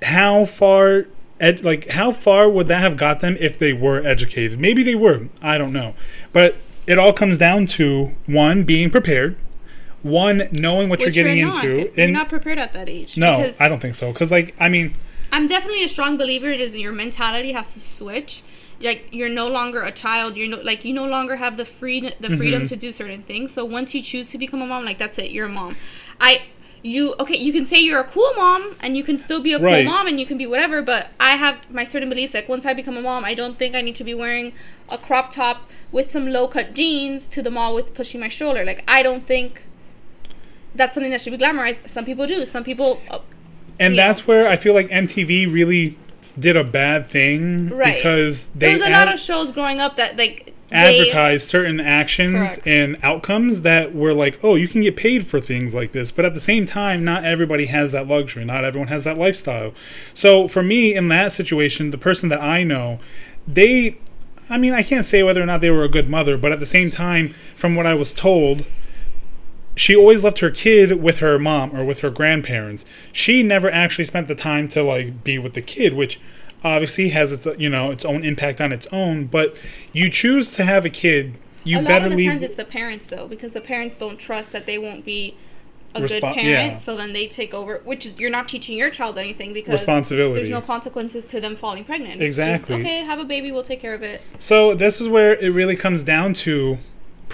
[0.04, 1.08] how far,
[1.39, 4.60] ed- like how far would that have got them if they were educated?
[4.60, 5.28] Maybe they were.
[5.41, 5.95] I don't know.
[6.32, 9.38] But it all comes down to one being prepared,
[10.04, 11.63] one knowing what Which you're getting not.
[11.63, 11.78] into.
[11.80, 13.17] You're and not prepared at that age.
[13.17, 14.12] no, I don't think so.
[14.13, 14.93] Because like I mean.
[15.34, 16.50] I'm definitely a strong believer.
[16.58, 18.43] It is your mentality has to switch.
[18.80, 20.38] Like you're no longer a child.
[20.38, 22.38] You're no like you no longer have the free the Mm-hmm.
[22.38, 23.52] freedom to do certain things.
[23.54, 25.32] So once you choose to become a mom, like that's it.
[25.32, 25.76] You're a mom.
[26.19, 26.32] I
[26.84, 27.38] you okay?
[27.38, 29.86] You can say you're a cool mom, and you can still be a cool Right.
[29.86, 30.82] mom, and you can be whatever.
[30.82, 32.34] But I have my certain beliefs.
[32.34, 34.54] Like once I become a mom, I don't think I need to be wearing
[34.89, 35.58] a crop top
[35.91, 38.63] with some low cut jeans to the mall with pushing my stroller.
[38.65, 39.63] Like I don't think
[40.76, 41.88] that's something that should be glamorized.
[41.89, 42.46] Some people do.
[42.46, 43.02] Some people.
[43.84, 44.08] And Yeah.
[44.08, 45.98] that's where I feel like MTV really
[46.39, 47.96] did a bad thing Right.
[47.96, 51.80] because they there was a ad- lot of shows growing up that like advertised certain
[51.80, 52.67] actions Correct.
[52.67, 56.12] and outcomes that were like, oh, you can get paid for things like this.
[56.12, 58.43] But at the same time, not everybody has that luxury.
[58.46, 59.74] Not everyone has that lifestyle.
[60.15, 63.00] So for me, in that situation, the person that I know,
[63.48, 63.98] they.
[64.50, 66.60] I mean, I can't say whether or not they were a good mother, but at
[66.60, 68.65] the same time, from what I was told,
[69.75, 72.86] she always left her kid with her mom or with her grandparents.
[73.12, 76.19] She never actually spent the time to like be with the kid, which
[76.63, 79.25] obviously has its you know its own impact on its own.
[79.25, 79.57] But
[79.91, 81.33] you choose to have a kid,
[81.63, 82.29] you a lot better of the leave.
[82.29, 85.36] times it's the parents though because the parents don't trust that they won't be
[85.95, 86.77] a Respo- good parent yeah.
[86.79, 90.39] so then they take over which you're not teaching your child anything because Responsibility.
[90.39, 92.75] there's no consequences to them falling pregnant It's just, Exactly.
[92.77, 95.75] okay have a baby we'll take care of it So this is where it really
[95.75, 96.79] comes down to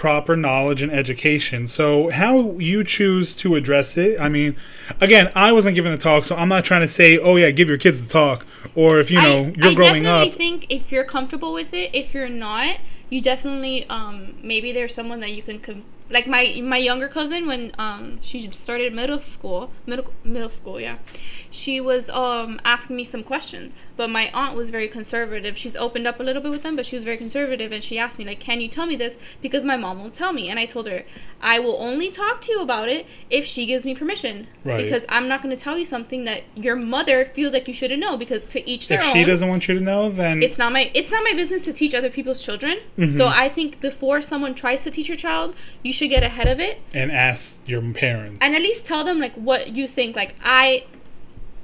[0.00, 1.68] proper knowledge and education.
[1.68, 4.18] So how you choose to address it.
[4.18, 4.56] I mean,
[4.98, 7.68] again, I wasn't given the talk, so I'm not trying to say, "Oh yeah, give
[7.68, 10.22] your kids the talk," or if you know I, you're I growing up.
[10.22, 12.78] I definitely think if you're comfortable with it if you're not
[13.10, 17.46] you definitely um maybe there's someone that you can com- like my my younger cousin
[17.46, 20.96] when um she started middle school middle middle school yeah
[21.50, 26.06] she was um asking me some questions but my aunt was very conservative she's opened
[26.06, 28.24] up a little bit with them but she was very conservative and she asked me
[28.24, 30.86] like can you tell me this because my mom won't tell me and i told
[30.86, 31.04] her
[31.40, 34.84] i will only talk to you about it if she gives me permission Right.
[34.84, 38.00] because i'm not going to tell you something that your mother feels like you shouldn't
[38.00, 40.58] know because to each their If own she doesn't want you to know, then it's
[40.58, 42.78] not my it's not my business to teach other people's children.
[42.98, 43.16] Mm-hmm.
[43.16, 46.60] So I think before someone tries to teach your child, you should get ahead of
[46.60, 48.38] it and ask your parents.
[48.40, 50.16] and at least tell them like what you think.
[50.16, 50.84] Like I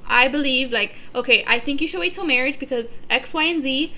[0.05, 3.61] I believe like okay, I think you should wait till marriage because X, Y, and
[3.61, 3.93] Z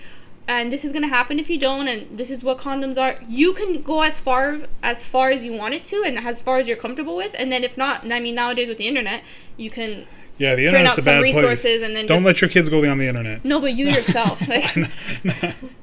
[0.48, 3.16] and this is gonna happen if you don't and this is what condoms are.
[3.30, 6.58] You can go as far as far as you want it to and as far
[6.58, 9.24] as you're comfortable with and then if not, and I mean nowadays with the internet,
[9.58, 10.06] you can
[10.40, 11.36] yeah, the print internet's out a some bad place.
[11.36, 13.44] resources and then Don't let your kids go on the internet.
[13.44, 14.48] No, but you yourself.
[14.48, 14.74] Like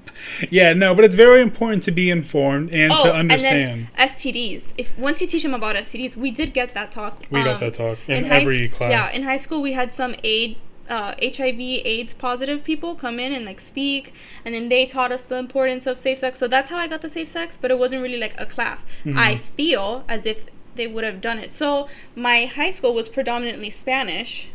[0.51, 3.89] Yeah, no, but it's very important to be informed and to Oh, understand.
[3.97, 4.75] And STDs.
[4.79, 7.23] If once you teach them about STDs, we did get that talk.
[7.31, 8.91] we got um, that talk in, high every s- class.
[8.91, 10.57] Yeah, in high school we had some aid,
[10.89, 14.13] uh, HIV AIDS positive people come in and like speak,
[14.45, 16.39] and then they taught us the importance of safe sex.
[16.39, 18.85] So that's how I got the safe sex, but it wasn't really like a class.
[19.05, 19.19] Mm-hmm.
[19.19, 20.45] I feel as if
[20.77, 21.55] they would have done it.
[21.55, 24.51] So my high school was predominantly Spanish,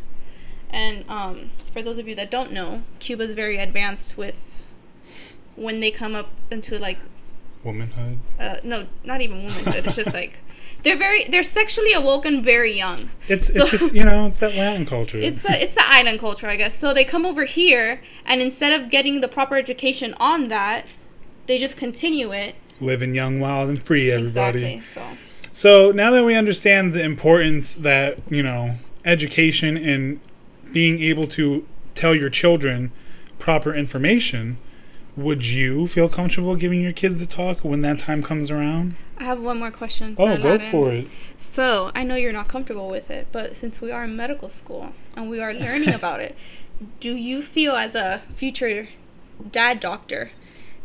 [0.70, 4.51] and um, for those of you that don't know, Cuba's very advanced with
[5.62, 6.98] when they come up into like
[7.64, 8.18] Womanhood.
[8.40, 9.86] uh, no, not even womanhood.
[9.86, 10.40] It's just like
[10.84, 13.10] they're very they're sexually awoken very young.
[13.28, 15.20] It's So- it's just you know it's that Latin culture.
[15.20, 16.78] It's the it's the island culture, I guess.
[16.80, 20.88] So they come over here, and instead of getting the proper education on that,
[21.46, 22.56] they just continue it.
[22.80, 24.10] living young, wild, and free.
[24.12, 24.64] Everybody.
[24.78, 24.82] Exactly.
[24.96, 25.18] So
[25.54, 30.20] So now that we understand the importance that, you know, education and
[30.74, 32.92] being able to tell your children
[33.38, 34.58] proper information,
[35.16, 38.96] would you feel comfortable giving your kids the talk when that time comes around?
[39.18, 40.16] I have one more question.
[40.18, 41.10] Oh, go for it.
[41.38, 44.94] So I know you're not comfortable with it, but since we are in medical school
[45.16, 46.36] and we are learning about it,
[47.00, 48.90] do you feel as a future
[49.52, 50.32] dad doctor,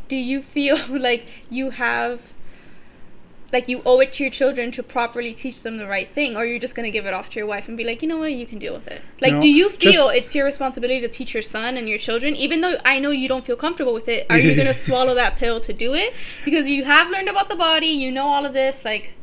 [0.08, 2.32] do you feel like you have
[3.56, 6.44] like you owe it to your children to properly teach them the right thing or
[6.44, 8.18] you're just going to give it off to your wife and be like you know
[8.18, 11.08] what you can deal with it like No, do you feel it's your responsibility to
[11.08, 14.08] teach your son and your children even though i know you don't feel comfortable with
[14.08, 16.12] it are you going to swallow that pill to do it
[16.44, 19.14] because you have learned about the body you know all of this like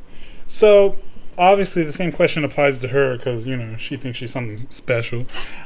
[0.47, 0.97] So,
[1.37, 5.23] obviously, the same question applies to her because, you know, she thinks she's something special.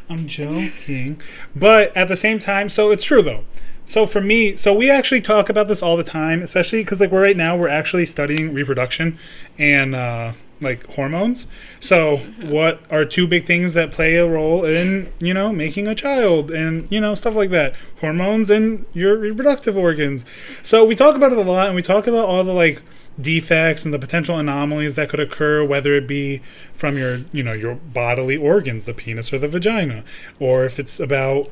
[0.09, 1.21] I'm joking.
[1.55, 3.43] But at the same time, so it's true though.
[3.87, 7.09] So for me, so we actually talk about this all the time, especially because like
[7.09, 9.17] we're right now we're actually studying reproduction
[9.57, 11.47] and uh, like hormones.
[11.79, 15.95] So what are two big things that play a role in you know making a
[15.95, 17.77] child and you know stuff like that?
[18.01, 20.25] Hormones and your reproductive organs.
[20.63, 22.81] So we talk about it a lot, and we talk about all the like
[23.19, 26.41] defects and the potential anomalies that could occur whether it be
[26.73, 30.03] from your you know your bodily organs the penis or the vagina
[30.39, 31.49] or if it's about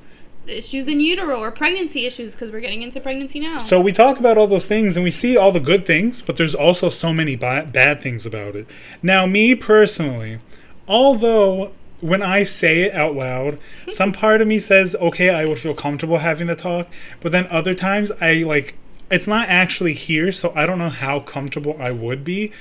[0.48, 3.58] Issues in utero or pregnancy issues because we're getting into pregnancy now.
[3.58, 6.36] So we talk about all those things and we see all the good things, but
[6.38, 8.68] there's also so many ba- bad things about it.
[9.02, 10.40] Now, me personally,
[10.88, 15.60] although when I say it out loud, some part of me says, okay, I would
[15.60, 16.88] feel comfortable having the talk,
[17.22, 18.76] but then other times I like,
[19.10, 22.52] it's not actually here, so I don't know how comfortable I would be.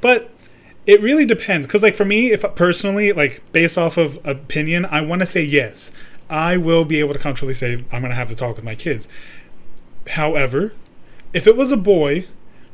[0.00, 0.30] But
[0.86, 1.66] it really depends.
[1.66, 5.42] Because, like, for me, if personally, like, based off of opinion, I want to say
[5.42, 5.92] yes.
[6.30, 8.74] I will be able to comfortably say I'm going to have to talk with my
[8.74, 9.08] kids.
[10.08, 10.72] However,
[11.32, 12.26] if it was a boy,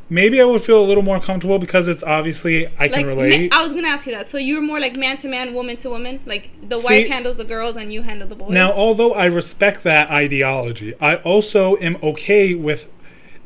[0.08, 3.50] maybe I would feel a little more comfortable because it's obviously I can like relate.
[3.50, 4.28] ma- I was gonna ask you that.
[4.30, 6.20] So you're more like man to man, woman to woman.
[6.26, 8.50] Like the See- wife handles the girls and you handle the boys.
[8.50, 12.88] Now, although I respect that ideology, I also am okay with.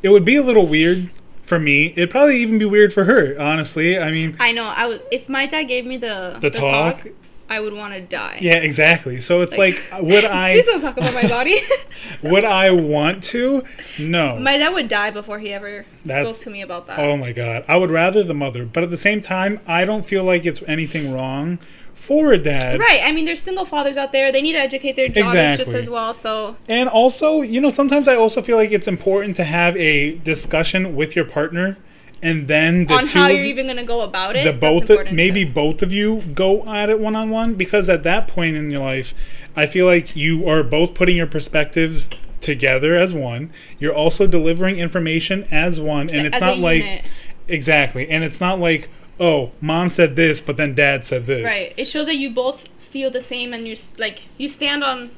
[0.03, 1.09] It would be a little weird
[1.43, 1.93] for me.
[1.95, 3.39] It'd probably even be weird for her.
[3.39, 4.65] Honestly, I mean, I know.
[4.65, 4.99] I was.
[5.11, 7.05] If my dad gave me the The talk?
[7.47, 8.39] I would want to die.
[8.41, 9.21] yeah, exactly.
[9.21, 10.53] So it's like, Like- would I?
[10.53, 11.57] Please don't talk about my body.
[12.23, 13.63] would I want to?
[13.99, 14.37] No.
[14.39, 16.99] my dad would die before he ever That's- spoke to me about that.
[16.99, 17.63] Oh my god.
[17.67, 20.63] I would rather the mother, but at the same time, I don't feel like it's
[20.67, 21.59] anything wrong
[21.93, 22.79] for a dad.
[22.79, 23.01] Right.
[23.03, 24.31] I mean, there's single fathers out there.
[24.31, 26.13] They need to educate their daughters just as well.
[26.13, 30.17] So And also, you know, sometimes I also feel like it's important to have a
[30.19, 31.77] discussion with your partner
[32.25, 34.43] and then the on two how you're even gonna go about it.
[34.43, 35.51] the both important maybe too.
[35.51, 38.81] both of you go at it one on one because at that point in your
[38.81, 39.13] life
[39.55, 42.09] i feel like you are both putting your perspectives
[42.41, 47.05] together as one you're also delivering information as one and it's As not like unit.
[47.47, 51.73] exactly and it's not like oh mom said this but then dad said this Right.
[51.77, 55.11] It shows that you both feel the same and you're like you stand on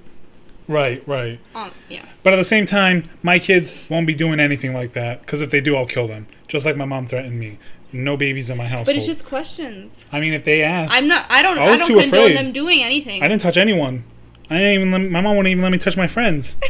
[0.67, 2.05] right right on yeah.
[2.23, 5.49] but at the same time my kids won't be doing anything like that because if
[5.49, 7.57] they do i'll kill them just like my mom threatened me
[7.93, 8.85] no babies in my house.
[8.85, 10.05] But it's just questions.
[10.11, 11.25] i mean if they ask I'm not.
[11.29, 11.57] I don't.
[11.57, 12.37] I I, don't too condone afraid.
[12.37, 13.23] them doing anything.
[13.23, 14.03] I didn't touch anyone.
[14.49, 14.91] I didn't even.
[14.91, 16.55] Let, my mom wouldn't even let me touch my friends.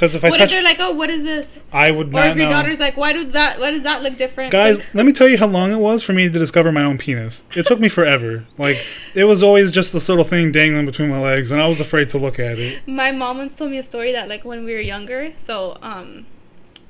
[0.00, 1.60] Because if I what if they're like, oh, what is this?
[1.74, 2.52] I would Or not if your know.
[2.52, 3.60] daughter's like, why do that?
[3.60, 4.50] Why does that look different?
[4.50, 6.96] Guys, let me tell you how long it was for me to discover my own
[6.96, 7.44] penis.
[7.54, 8.46] It took me forever.
[8.56, 8.82] Like
[9.14, 12.08] it was always just this little thing dangling between my legs, and I was afraid
[12.10, 12.88] to look at it.
[12.88, 16.24] my mom once told me a story that like when we were younger, so um,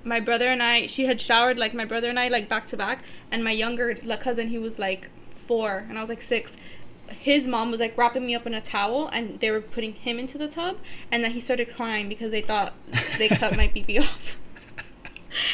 [0.05, 2.77] my brother and I, she had showered like my brother and I like back to
[2.77, 6.53] back, and my younger like, cousin, he was like four, and I was like six.
[7.11, 10.19] His mom was like wrapping me up in a towel, and they were putting him
[10.19, 10.79] into the tub,
[11.11, 12.75] and then he started crying because they thought
[13.19, 14.37] they cut my BB off.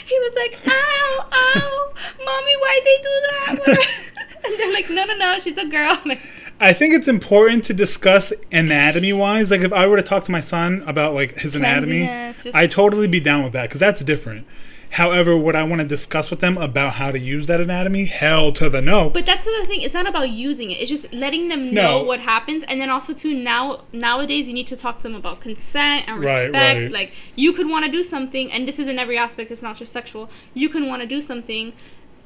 [0.07, 1.93] He was like, "Ow, ow,
[2.25, 3.89] mommy, why'd they do that?"
[4.47, 6.21] and they're like, "No, no, no, she's a girl." Like,
[6.61, 9.51] I think it's important to discuss anatomy wise.
[9.51, 12.09] Like if I were to talk to my son about like his anatomy,
[12.55, 14.47] I'd totally be down with that because that's different.
[14.91, 18.07] However, would I want to discuss with them about how to use that anatomy?
[18.07, 19.11] Hell to the no.
[19.11, 19.83] But that's the other thing.
[19.83, 20.75] It's not about using it.
[20.81, 24.67] It's just letting them know what happens, and then also too now nowadays you need
[24.69, 26.55] to talk to them about consent and respect.
[26.55, 26.91] right.
[26.91, 29.51] Like you could want to do something, and this is in every aspect.
[29.51, 30.31] It's not just sexual.
[30.55, 31.73] You can want to do something.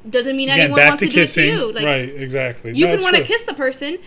[0.08, 1.72] Doesn't mean Again, anyone wants to to, do it to you.
[1.72, 2.74] Like right, exactly.
[2.74, 3.98] you No, can want to kiss the person.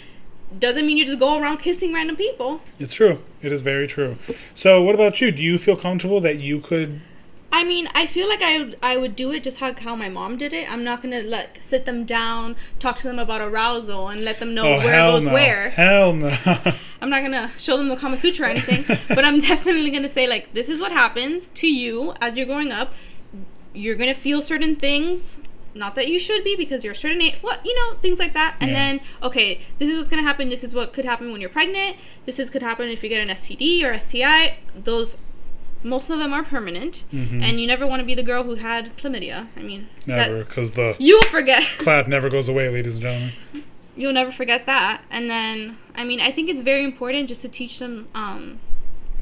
[0.57, 2.61] Doesn't mean you just go around kissing random people.
[2.79, 3.19] It's true.
[3.41, 4.17] It is very true.
[4.53, 5.31] So, what about you?
[5.31, 7.01] Do you feel comfortable that you could?
[7.55, 10.09] I mean, I feel like I would, I would do it just how, how my
[10.09, 10.69] mom did it.
[10.71, 14.55] I'm not gonna like sit them down, talk to them about arousal, and let them
[14.55, 15.33] know Oh, where goes no!
[15.33, 15.69] where.
[15.69, 16.35] Hell no!
[17.01, 20.25] I'm not gonna show them the Kama Sutra or anything, but I'm definitely gonna say
[20.25, 22.91] like this is what happens to you as you're growing up.
[23.73, 25.39] You're gonna feel certain things.
[25.75, 27.35] Not that you should be because you're a certain age.
[27.41, 28.55] What you know, things like that.
[28.61, 28.77] And Yeah.
[28.77, 30.49] then okay, this is what's gonna happen.
[30.49, 31.97] This is what could happen when you're pregnant.
[32.25, 34.57] This is could happen if you get an STD or STI.
[34.75, 35.17] Those,
[35.83, 37.41] most of them are permanent, Mhm.
[37.43, 39.47] and you never want to be the girl who had chlamydia.
[39.57, 41.63] I mean, never, because the you will forget.
[41.79, 43.31] clap never goes away, ladies and gentlemen.
[43.95, 45.01] You'll never forget that.
[45.11, 48.59] And then, I mean, I think it's very important just to teach them um,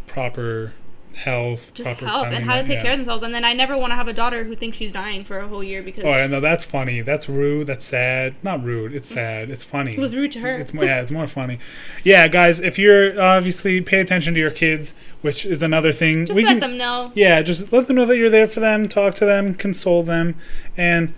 [0.07, 0.73] Proper
[1.15, 2.83] health, just health and how to take yeah.
[2.83, 3.23] care of themselves.
[3.23, 5.47] And then I never want to have a daughter who thinks she's dying for a
[5.47, 7.01] whole year because Oh, I know that's funny.
[7.01, 7.67] That's rude.
[7.67, 8.35] That's sad.
[8.43, 8.93] Not rude.
[8.93, 9.49] It's sad.
[9.49, 9.93] It's funny.
[9.97, 10.57] it was rude to her.
[10.57, 11.59] It's more, yeah, it's more funny.
[12.03, 16.25] Yeah, guys, if you're obviously pay attention to your kids, which is another thing.
[16.25, 17.11] just we let can, them know.
[17.13, 18.87] Yeah, just let them know that you're there for them.
[18.87, 20.35] Talk to them, console them,
[20.77, 21.13] and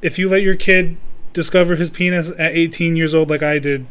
[0.00, 0.96] if you let your kid
[1.32, 3.86] discover his penis at 18 years old, like I did,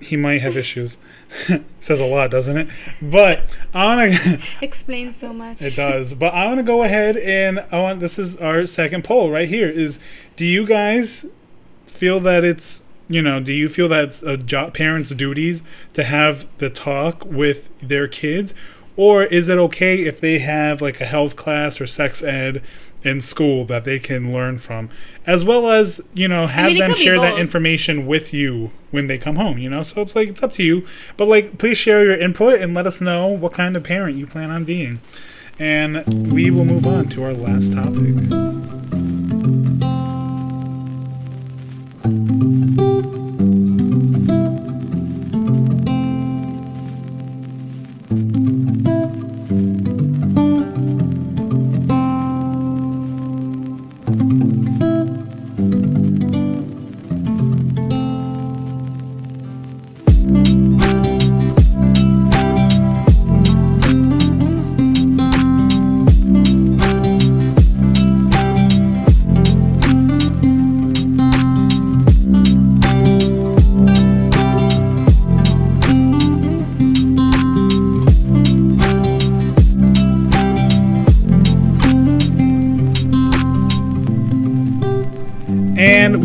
[0.00, 0.96] he might have issues.
[1.80, 2.68] Says a lot, doesn't it?
[3.02, 4.40] But I want to.
[4.62, 5.60] explain so much.
[5.60, 6.14] It does.
[6.14, 8.00] But I want to go ahead and I want.
[8.00, 9.68] This is our second poll right here.
[9.68, 9.98] Is
[10.36, 11.26] do you guys
[11.84, 14.38] feel that it's you know do you feel that's a
[14.72, 15.62] parent's duties
[15.94, 18.54] to have the talk with their kids,
[18.96, 22.62] or is it okay if they have like a health class or sex ed?
[23.04, 24.90] in school that they can learn from,
[25.28, 29.18] as well as you know have mean, them share that information with you when they
[29.18, 29.58] come home.
[29.58, 30.86] You know, so it's like it's up to you.
[31.18, 34.26] But like, please share your input and let us know what kind of parent you
[34.26, 35.00] plan on being.
[35.58, 38.57] And we will move on to our last topic.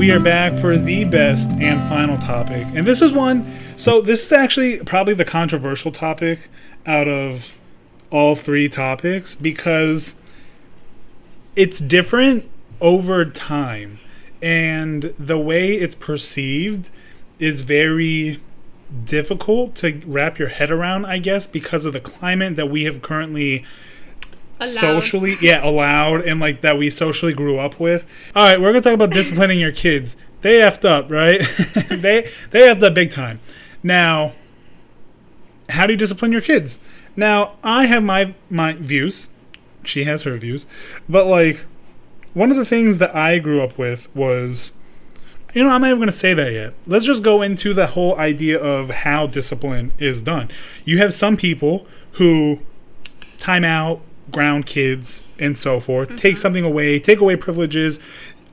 [0.03, 2.67] We are back for the best and final topic.
[2.75, 6.49] And this is one, so this is actually probably the controversial topic
[6.85, 7.53] out of
[8.11, 10.15] all three topics because
[11.55, 12.49] it's different
[12.81, 13.97] over time.
[14.41, 16.89] And the way it's perceived
[17.39, 18.41] is very
[19.05, 23.01] difficult to wrap your head around, I guess, because of the climate that we have
[23.01, 23.63] currently
[24.59, 24.69] Allowed.
[24.69, 28.05] socially yeah allowed and like that we socially grew up with.
[28.35, 30.15] All right we're gonna talk about disciplining your kids.
[30.41, 31.41] They effed up right?
[31.89, 33.39] They they effed up big time.
[33.81, 34.33] Now
[35.69, 36.79] how do you discipline your kids?
[37.15, 39.29] Now i have my my views.
[39.83, 40.65] She has her views.
[41.09, 41.65] But like
[42.33, 44.71] one of the things that i grew up with was
[45.53, 46.73] you know, I'm not even going to say that yet.
[46.87, 50.49] Let's just go into the whole idea of how discipline is done.
[50.83, 52.59] You have some people who
[53.37, 54.01] time out,
[54.31, 57.99] ground kids, and so forth, take something away, take away privileges,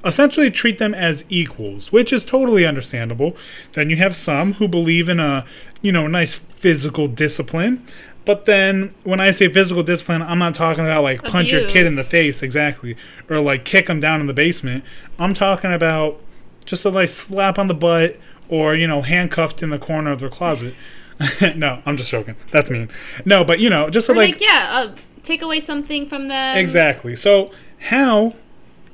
[0.05, 3.37] essentially treat them as equals, which is totally understandable.
[3.73, 5.45] Then you have some who believe in a,
[5.83, 7.85] you know, nice physical discipline.
[8.25, 11.87] But then when I say physical discipline, I'm not talking about like punch your kid
[11.87, 12.97] in the face, exactly,
[13.29, 14.85] or like kick them down in the basement.
[15.19, 16.21] I'm talking about
[16.65, 18.17] just a nice slap on the butt
[18.49, 20.75] or, you know, handcuffed in the corner of their closet.
[21.57, 22.37] no, I'm just joking.
[22.51, 22.89] That's mean.
[23.25, 26.29] No, but you know, just so Or like like, yeah, uh, take away something from
[26.29, 26.57] them.
[26.57, 27.17] Exactly.
[27.17, 28.35] So, how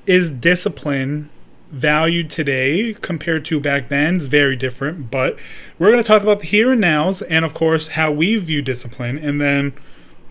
[0.06, 1.30] is discipline
[1.70, 4.16] valued today compared to back then?
[4.16, 5.10] Is very different.
[5.10, 5.38] But
[5.78, 8.62] we're going to talk about the here and nows, and of course, how we view
[8.62, 9.74] discipline, and then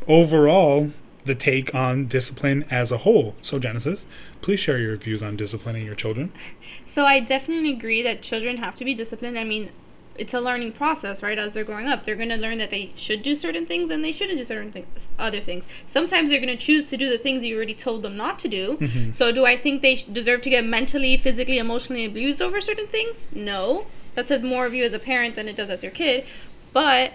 [0.07, 0.91] overall,
[1.25, 3.35] the take on discipline as a whole.
[3.41, 4.05] So, Genesis,
[4.41, 6.31] please share your views on disciplining your children.
[6.85, 9.37] So I definitely agree that children have to be disciplined.
[9.37, 9.71] I mean,
[10.18, 11.38] it's a learning process, right?
[11.38, 14.03] As they're growing up, they're going to learn that they should do certain things and
[14.03, 15.68] they shouldn't do certain things, other things.
[15.86, 18.47] Sometimes they're going to choose to do the things you already told them not to
[18.47, 18.78] do.
[18.78, 19.11] Mm-hmm.
[19.11, 23.26] So do I think they deserve to get mentally, physically, emotionally abused over certain things?
[23.32, 23.88] No.
[24.16, 26.26] That says more of you as a parent than it does as your kid.
[26.72, 27.13] But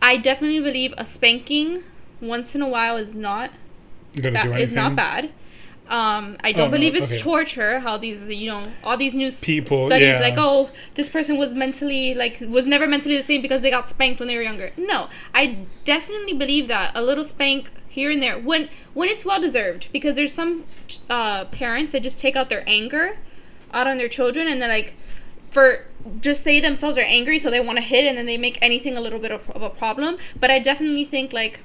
[0.00, 1.82] I definitely believe a spanking
[2.20, 3.50] once in a while is not
[4.14, 5.30] You gonna do that is not bad.
[5.88, 7.22] Um, I don't Oh, no, believe it's okay.
[7.22, 7.78] torture.
[7.80, 10.20] How these, you know, all these new People, studies, yeah.
[10.20, 13.88] like, oh, this person was mentally, like, was never mentally the same because they got
[13.88, 14.70] spanked when they were younger.
[14.76, 19.40] No, I definitely believe that a little spank here and there, when when it's well
[19.40, 20.64] deserved, because there's some
[21.08, 23.16] uh, parents that just take out their anger
[23.72, 24.94] out on their children, and they're like,
[25.52, 25.86] for
[26.20, 28.96] just say themselves are angry, so they want to hit, and then they make anything
[28.96, 30.18] a little bit of, of a problem.
[30.38, 31.60] But I definitely think like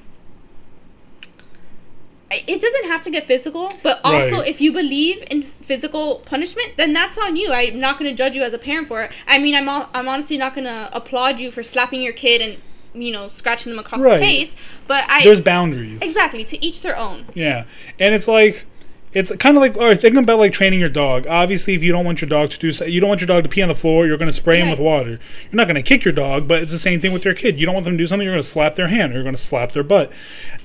[2.48, 4.48] it doesn't have to get physical, but also Right.
[4.48, 7.52] if you believe in physical punishment, then that's on you.
[7.52, 9.12] I'm not going to judge you as a parent for it.
[9.28, 12.42] I mean, I'm al- I'm honestly not going to applaud you for slapping your kid
[12.42, 12.58] and
[12.96, 14.20] you know scratching them across Right.
[14.20, 14.52] the face,
[14.88, 16.00] but I There's boundaries.
[16.02, 17.26] exactly to each their own.
[17.34, 17.64] Yeah,
[18.00, 18.66] and it's like
[19.14, 21.28] it's kind of like or thinking about like training your dog.
[21.28, 23.44] Obviously, if you don't want your dog to do, so- you don't want your dog
[23.44, 24.06] to pee on the floor.
[24.08, 25.10] You're going to spray him with water.
[25.12, 25.20] You're
[25.54, 27.60] not going to kick your dog, but it's the same thing with your kid.
[27.60, 28.26] You don't want them to do something.
[28.26, 29.12] You're going to slap their hand.
[29.12, 30.12] or You're going to slap their butt.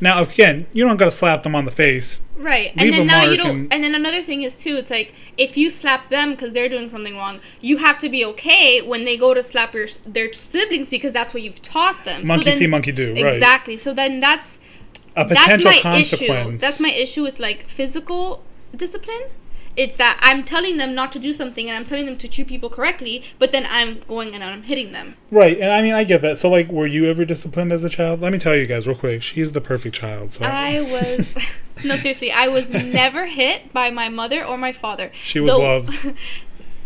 [0.01, 2.21] Now, again, you don't got to slap them on the face.
[2.39, 3.51] Right, and then now you don't.
[3.51, 4.77] and- And, then another thing is too.
[4.77, 8.25] It's like if you slap them because they're doing something wrong, you have to be
[8.27, 12.25] okay when they go to slap your their siblings because that's what you've taught them.
[12.27, 13.13] Monkey then- see, monkey do.
[13.13, 13.35] Right.
[13.35, 13.77] Exactly.
[13.77, 14.61] So then that's
[15.21, 16.49] A that's my consequence.
[16.55, 16.59] issue.
[16.59, 18.43] That's my issue with like physical
[18.77, 19.23] discipline.
[19.77, 22.49] It's that I'm telling them not to do something and I'm telling them to treat
[22.49, 25.15] people correctly, but then I'm going and I'm hitting them.
[25.31, 26.37] Right, and I mean I get that.
[26.37, 28.21] So like, were you ever disciplined as a child?
[28.21, 29.23] Let me tell you guys real quick.
[29.23, 30.35] She's the perfect child.
[30.35, 31.29] So I was
[31.85, 35.11] no seriously, I was never hit by my mother or my father.
[35.15, 36.15] she was The- loved.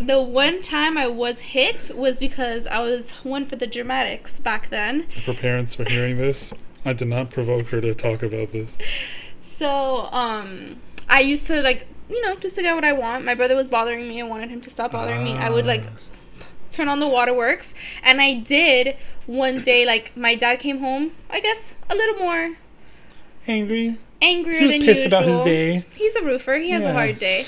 [0.01, 4.69] The one time I was hit was because I was one for the dramatics back
[4.69, 5.07] then.
[5.15, 6.53] If her parents were hearing this,
[6.85, 8.77] I did not provoke her to talk about this.
[9.59, 10.77] So, um,
[11.09, 13.25] I used to like, you know, just to get what I want.
[13.25, 14.21] My brother was bothering me.
[14.21, 15.33] I wanted him to stop bothering me.
[15.35, 15.85] I would like
[16.71, 19.85] turn on the waterworks, and I did one day.
[19.93, 22.57] Like, my dad came home, I guess, a little more
[23.47, 23.99] Angry.
[24.23, 25.19] angrier He was than pissed usual.
[25.19, 25.85] about his day.
[25.95, 26.55] He's a roofer.
[26.55, 26.91] He has Yeah.
[26.91, 27.45] a hard day.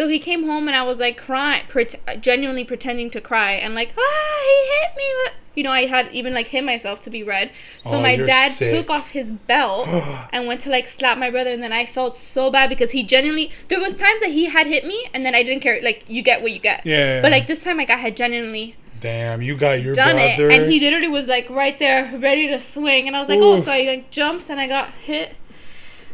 [0.00, 3.74] So he came home and I was like crying, pret- genuinely pretending to cry and
[3.74, 5.32] like, ah, he hit me.
[5.54, 7.50] You know, I had even like hit myself to be red.
[7.84, 8.70] So Oh, my dad sick.
[8.74, 9.88] took off his belt
[10.32, 13.02] and went to like slap my brother, and then I felt so bad because he
[13.02, 13.52] genuinely.
[13.68, 15.78] There was times that he had hit me, and then I didn't care.
[15.82, 16.86] Like you get what you get.
[16.86, 17.20] Yeah.
[17.20, 20.48] But like this time, like I had genuinely Damn, you got your done brother.
[20.50, 23.40] it, and he literally was like right there, ready to swing, and I was like,
[23.40, 25.34] oh, so I like jumped and I got hit,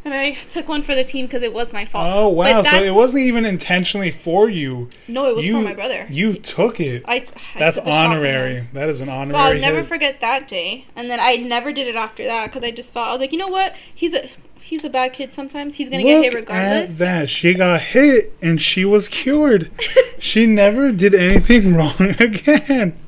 [0.07, 2.09] and I took one for the team because it was my fault.
[2.13, 2.63] Oh wow!
[2.63, 4.89] So it wasn't even intentionally for you.
[5.09, 6.07] no, it was you, for my brother.
[6.09, 7.03] You took it.
[7.07, 7.19] I, I
[7.59, 8.69] That's took a shot honorary.
[8.73, 9.31] That is an honorary.
[9.31, 9.87] So I'll never hit.
[9.87, 13.09] forget that day, and then I never did it after that because I just felt
[13.09, 14.29] I was like, you know what, he's a
[14.67, 15.33] he's a bad kid.
[15.33, 16.93] Sometimes he's gonna get hit regardless.
[16.93, 17.31] at that.
[17.31, 19.71] She got hit and she was cured.
[20.19, 22.99] she never did anything wrong again.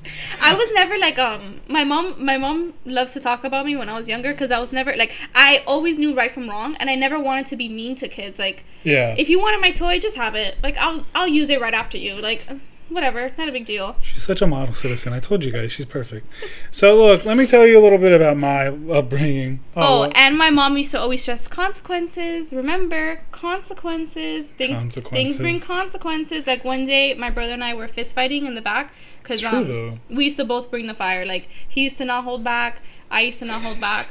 [0.41, 3.89] I was never like um my mom my mom loves to talk about me when
[3.89, 6.89] I was younger because I was never like I always knew right from wrong and
[6.91, 9.15] I never wanted to be mean to kids like Yeah.
[9.19, 11.99] if you wanted my toy just have it like I'll I'll use it right after
[11.99, 12.47] you like
[12.89, 15.13] whatever not a big deal She's such a model citizen.
[15.13, 16.27] I told you guys, she's perfect.
[16.71, 19.61] So look, let me tell you a little bit about my upbringing.
[19.77, 25.61] oh, well, and my mom used to always stress consequences remember consequences things things bring
[25.61, 25.67] Consequences.
[25.67, 29.45] consequences like one day my brother and I were fist fighting in the back because
[29.45, 32.81] um, we used to both bring the fire like he used to not hold back
[33.11, 34.09] I used to not hold back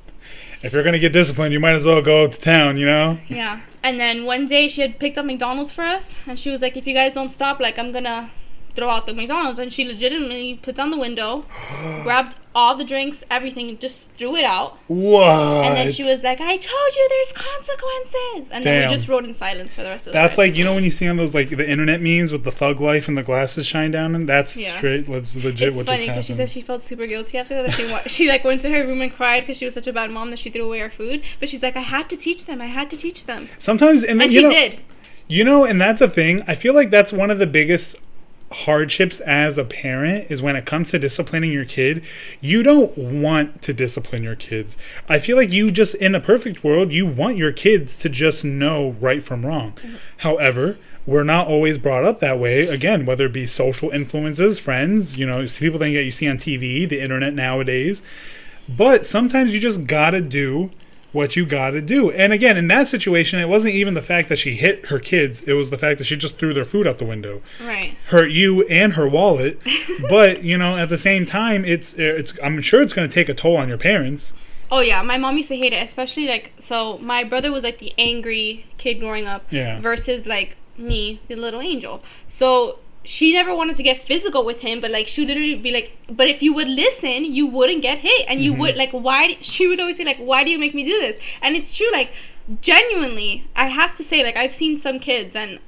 [0.62, 2.76] if you're gonna get disciplined, you might as well go to town.
[2.76, 3.18] You know.
[3.28, 3.60] Yeah.
[3.82, 6.76] And then one day she had picked up McDonald's for us, and she was like,
[6.76, 8.30] "If you guys don't stop, like I'm gonna
[8.74, 11.44] throw out the McDonald's." And she legitimately puts down the window,
[12.02, 14.76] grabbed all the drinks, everything, and just threw it out.
[14.88, 15.22] What?
[15.66, 19.24] And then she was like, "I told you, there's consequences." And then we just rode
[19.24, 20.22] in silence for the rest of the day.
[20.22, 22.52] That's like you know when you see on those like the internet memes with the
[22.52, 24.76] thug life and the glasses shine down and that's Yeah.
[24.76, 25.06] straight.
[25.08, 25.68] That's legit.
[25.68, 27.72] It's what funny because she said she felt super guilty after that.
[27.72, 29.92] She wa- she like went to her room and cried because she was such a
[29.92, 31.22] bad mom that she threw away our food.
[31.38, 32.60] But she's like, I had to teach them.
[32.60, 34.80] I had to teach them, Sometimes and, then, and she know, did.
[35.28, 36.42] You know, and that's a thing.
[36.48, 37.94] I feel like that's one of the biggest
[38.52, 42.04] hardships as a parent is when it comes to disciplining your kid.
[42.40, 44.76] You don't want to discipline your kids.
[45.08, 48.44] I feel like you just, in a perfect world, you want your kids to just
[48.44, 49.74] know right from wrong.
[50.18, 52.66] However, we're not always brought up that way.
[52.66, 56.88] Again, whether it be social influences, friends, you know, people that you see on TV,
[56.88, 58.02] the internet nowadays.
[58.68, 60.70] But sometimes you just gotta do
[61.12, 62.10] what you gotta do.
[62.10, 65.42] And again, in that situation, it wasn't even the fact that she hit her kids,
[65.42, 67.42] it was the fact that she just threw their food out the window.
[67.64, 67.96] Right.
[68.08, 69.60] Hurt you and her wallet.
[70.08, 73.34] but, you know, at the same time, it's it's I'm sure it's gonna take a
[73.34, 74.32] toll on your parents.
[74.72, 76.98] Oh yeah, my mom used to hate it, especially like so.
[76.98, 79.80] My brother was like the angry kid growing up, Yeah.
[79.80, 82.02] versus like me, the little angel.
[82.28, 85.70] So she never wanted to get physical with him, but like she would literally be
[85.72, 88.78] like, "But if you would listen, you wouldn't get hit, and you would mm-hmm.
[88.78, 91.56] like why?" She would always say like, "Why do you make me do this?" And
[91.56, 92.10] it's true, like
[92.60, 95.60] genuinely, I have to say, like I've seen some kids and.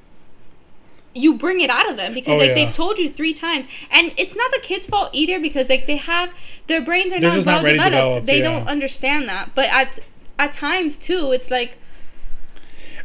[1.15, 2.53] You bring it out of them because Oh, like yeah.
[2.55, 5.97] they've told you three times, and it's not the kids' fault either because like they
[5.97, 6.33] have
[6.65, 7.91] their brains are They're not well not developed.
[7.91, 8.49] developed, They yeah.
[8.49, 9.51] don't understand that.
[9.53, 9.99] But at
[10.39, 11.77] at times too, it's like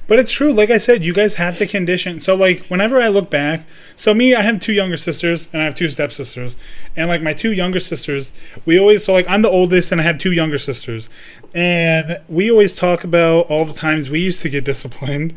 [0.09, 0.55] But it's true.
[0.55, 2.19] Like I said, you guys have to condition.
[2.19, 5.67] So like whenever I look back, so me, I have two younger sisters and I
[5.67, 6.57] have two stepsisters,
[6.97, 8.33] and like my two younger sisters,
[8.65, 11.11] we always so like I'm the oldest and I have two younger sisters,
[11.55, 15.35] and we always talk about all the times we used to get disciplined.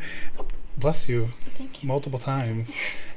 [0.78, 1.28] Bless you,
[1.82, 2.74] multiple times.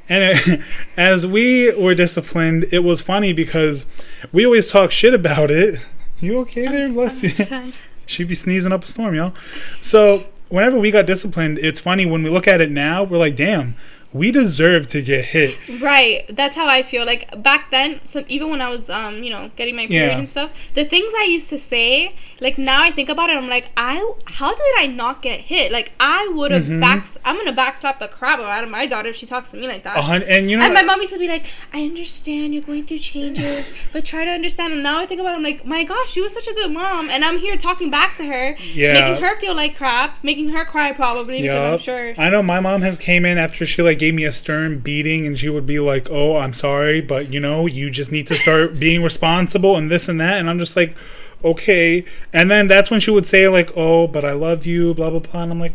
[0.10, 0.62] And it,
[0.98, 3.86] as we were disciplined, it was funny because
[4.34, 5.80] we always talk shit about it.
[6.20, 6.90] You okay there?
[6.90, 7.74] Bless you.
[8.06, 9.34] She'd be sneezing up a storm, y'all.
[9.82, 13.36] So whenever we got disciplined, it's funny when we look at it now, we're like,
[13.36, 13.76] damn,
[14.14, 15.58] we deserve to get hit.
[15.82, 16.26] Right.
[16.30, 17.06] That's how I feel.
[17.06, 20.18] Like back then, so even when I was um, you know, getting my period Yeah.
[20.20, 23.50] and stuff, the things I used to say, like now I think about it, I'm
[23.50, 25.72] like, I how did I not get hit?
[25.72, 26.80] Like I would have Mhm.
[26.80, 29.68] back I'm gonna backslap the crap out of my daughter if she talks to me
[29.68, 29.98] like that.
[29.98, 32.86] Hun- and you know, And my mom used to be like, I understand you're going
[32.86, 34.74] through changes, but try to understand.
[34.74, 36.72] And now I think about it, I'm like, my gosh, she was such a good
[36.72, 37.10] mom.
[37.10, 38.94] And I'm here talking back to her, Yeah.
[38.94, 42.14] making her feel like crap, making her cry probably, because I'm sure.
[42.18, 45.26] I know my mom has came in after she like gave me a stern beating
[45.26, 48.36] and she would be like, "Oh, I'm sorry, but you know, you just need to
[48.36, 50.96] start being responsible and this and that." And I'm just like,
[51.44, 55.10] "Okay." And then that's when she would say like, "Oh, but I love you, blah
[55.10, 55.74] blah blah." And I'm like,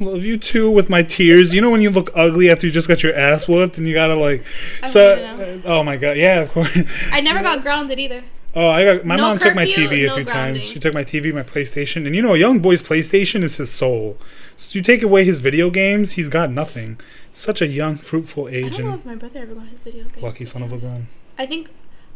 [0.00, 2.72] "I love you too with my tears." You know when you look ugly after you
[2.72, 4.44] just got your ass whooped and you got to like
[4.82, 6.16] I so oh my god.
[6.16, 6.78] Yeah, of course.
[7.12, 8.22] I never got grounded either.
[8.58, 10.24] Oh, I got my No mom took my TV a no few grounding.
[10.24, 10.64] times.
[10.64, 13.70] She took my TV, my PlayStation, and you know, a young boy's PlayStation is his
[13.70, 14.16] soul.
[14.56, 16.98] So you take away his video games, he's got nothing.
[17.36, 18.64] Such a young, fruitful age.
[18.64, 20.24] I don't know if my brother ever got his video game.
[20.24, 21.06] lucky son of a gun.
[21.36, 21.68] I think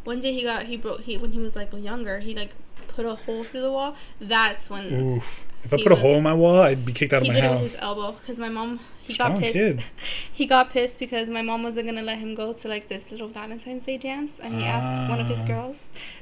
[0.04, 2.54] one day he got he broke he when he was like younger he like
[2.88, 3.96] put a hole through the wall.
[4.18, 5.44] That's when Oof!
[5.62, 7.42] If I put a hole in my wall, I'd be kicked out of my house.
[7.42, 8.80] he did it with his elbow because my mom
[9.10, 9.52] he Strong got pissed.
[9.54, 9.82] kid.
[10.40, 13.28] He got pissed because my mom wasn't gonna let him go to like this little
[13.28, 15.46] Valentine's Day dance, and he asked one of his Ah.
[15.46, 15.76] girls,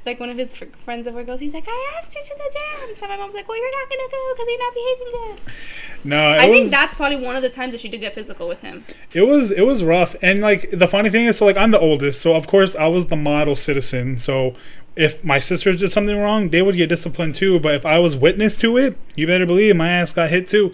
[0.05, 1.39] like one of his fr- friends that were girls.
[1.39, 2.51] He's like, "I asked you to the
[2.87, 5.53] dance," and my mom's like, "Well, you're not gonna go because you're not behaving good."
[6.03, 8.47] No, I was, think that's probably one of the times that she did get physical
[8.47, 8.81] with him.
[9.13, 10.15] it was it was rough.
[10.21, 12.87] And like the funny thing is, so like I'm the oldest, so of course I
[12.87, 14.17] was the model citizen.
[14.17, 14.53] So
[14.95, 17.59] if my sisters did something wrong, they would get disciplined too.
[17.59, 20.73] But if I was witness to it, you better believe my ass got hit too.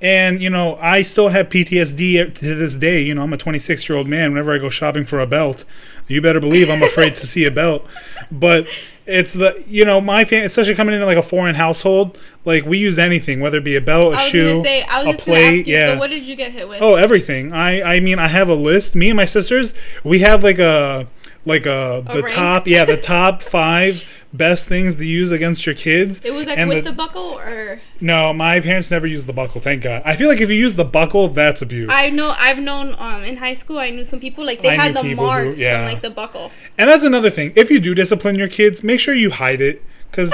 [0.00, 3.00] And you know, I still have PTSD to this day.
[3.00, 4.32] You know, I'm a 26 year old man.
[4.32, 5.64] Whenever I go shopping for a belt,
[6.08, 7.86] you better believe I'm afraid to see a belt.
[8.30, 8.66] But
[9.06, 12.18] it's the you know my family, especially coming into like a foreign household.
[12.44, 15.66] Like we use anything, whether it be a belt, a shoe, say, a plate.
[15.66, 15.74] you.
[15.74, 15.94] yeah.
[15.94, 16.82] So, what did you get hit with?
[16.82, 17.52] Oh, everything.
[17.52, 18.96] I I mean, I have a list.
[18.96, 21.06] Me and my sisters, we have like a
[21.46, 22.28] like a, the rank?
[22.28, 24.04] top, yeah, the top five
[24.34, 26.24] best things to use against your kids.
[26.24, 29.60] it was like and with the, buckle, or no, my parents never used the buckle.
[29.60, 30.02] Thank God.
[30.04, 31.88] I feel like if you use the buckle, that's abuse.
[31.92, 34.74] I know I've known um in high school I knew some people like they I
[34.74, 35.78] had the people who- marks yeah.
[35.78, 36.50] from like the buckle.
[36.76, 37.52] and that's another thing.
[37.56, 40.32] If you do discipline your kids, make sure you hide it, because.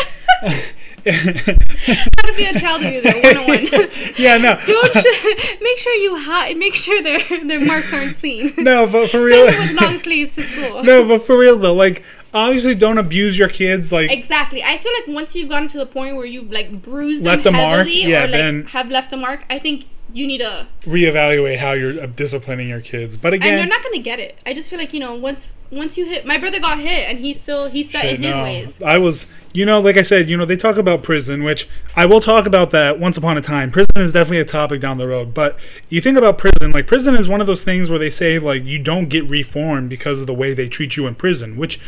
[1.07, 3.88] How to be a child abuser 101.
[4.18, 6.57] yeah, no, Don't sh- make sure you hide.
[6.59, 8.53] Make sure their their marks aren't seen.
[8.59, 10.82] no, but for real, Same with long sleeves to school.
[10.90, 12.03] no, but for real though, like
[12.33, 13.93] obviously don't abuse your kids.
[13.93, 14.62] Like Exactly.
[14.62, 17.55] I feel like once you've gotten to the point where you've like bruised Left them
[17.55, 20.39] a mark, heavily yeah, or like then- have left a mark, I think you need
[20.39, 23.16] to reevaluate how you're uh, disciplining your kids.
[23.16, 24.39] But And they're not gonna get it.
[24.45, 26.26] I just feel like you know once once you hit.
[26.26, 28.43] My brother got hit and he's still he's set Shit, in his no.
[28.43, 28.83] ways.
[28.83, 32.07] I was, you know, like I said, you know, they talk about prison, which I
[32.07, 33.70] will talk about that once upon a time.
[33.70, 35.33] Prison is definitely a topic down the road.
[35.33, 35.59] But
[35.89, 38.64] you think about prison, like prison is one of those things where they say like
[38.64, 41.57] you don't get reformed because of the way they treat you in prison.
[41.57, 41.78] Which,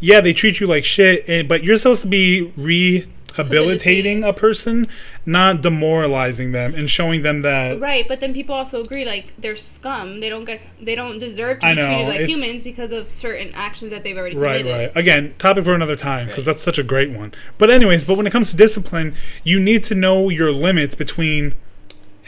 [0.00, 4.86] yeah, they treat you like shit, and, but you're supposed to be rehabilitating a person,
[5.26, 7.80] not demoralizing them and showing them that.
[7.80, 10.20] Right, but then people also agree like they're scum.
[10.20, 13.52] They don't get they don't deserve to be know, treated like humans because of certain
[13.54, 14.92] actions that they've already Right, right.
[14.94, 17.32] Again, topic for another time because that's such a great one.
[17.58, 21.54] But anyways, but when it comes to discipline, you need to know your limits between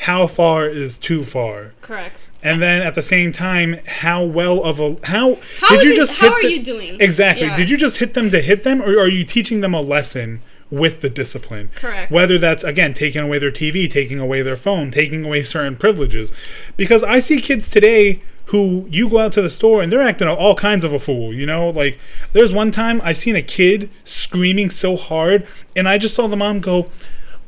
[0.01, 2.29] how far is too far, Correct.
[2.43, 5.97] and then at the same time, how well of a how, How did you it-
[5.97, 6.97] just how hit are the- you doing?
[7.01, 7.47] exactly?
[7.47, 7.57] Yeah.
[7.57, 10.41] Did you just hit them to hit them, or are you teaching them a lesson?
[10.73, 12.13] With the discipline, Correct.
[12.13, 16.31] Whether that's again taking away their TV, taking away their phone, taking away certain privileges,
[16.77, 20.29] because I see kids today who you go out to the store and they're acting
[20.29, 21.35] all kinds of a fool.
[21.35, 21.99] You know, like
[22.35, 25.45] there's one time I seen a kid screaming so hard,
[25.75, 26.89] and I just saw the mom go,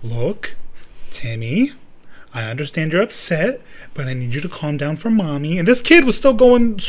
[0.03, 0.57] "Look,
[1.13, 1.75] Timmy,
[2.35, 3.61] I understand you're upset,
[3.95, 6.81] but I need you to calm down for mommy." And this kid was still going.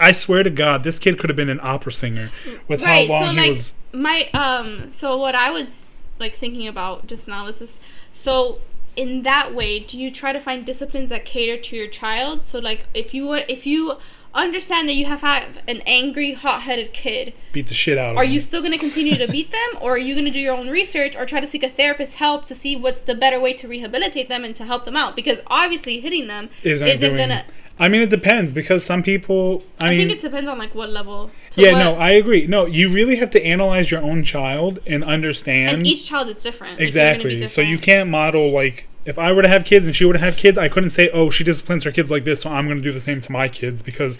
[0.00, 2.30] I swear to God, this kid could have been an opera singer
[2.66, 3.08] with right.
[3.08, 3.72] how long so he like was.
[3.92, 4.90] my um.
[4.90, 5.82] So what I was
[6.18, 7.78] like thinking about just now is this.
[8.12, 8.60] So
[8.96, 12.44] in that way, do you try to find disciplines that cater to your child?
[12.44, 13.96] So like if you were if you
[14.34, 18.24] understand that you have had an angry, hot-headed kid, Beat the shit out of are
[18.24, 20.54] you still going to continue to beat them or are you going to do your
[20.54, 23.52] own research or try to seek a therapist's help to see what's the better way
[23.54, 27.28] to rehabilitate them and to help them out because obviously hitting them isn't, isn't, doing,
[27.28, 27.44] to
[27.80, 29.62] I mean, it depends because some people.
[29.80, 32.46] I, I, mean, think it depends on like what level yeah, what- no, I agree.
[32.46, 36.42] No, you really have to analyze your own child and understand and each child is
[36.42, 37.46] different Like, you're gonna be exactly.
[37.46, 40.18] So you can't model like if I were to have kids and she were to
[40.18, 42.78] have kids, I couldn't say, "Oh, she disciplines her kids like this, so I'm going
[42.78, 44.18] to do the same to my kids," because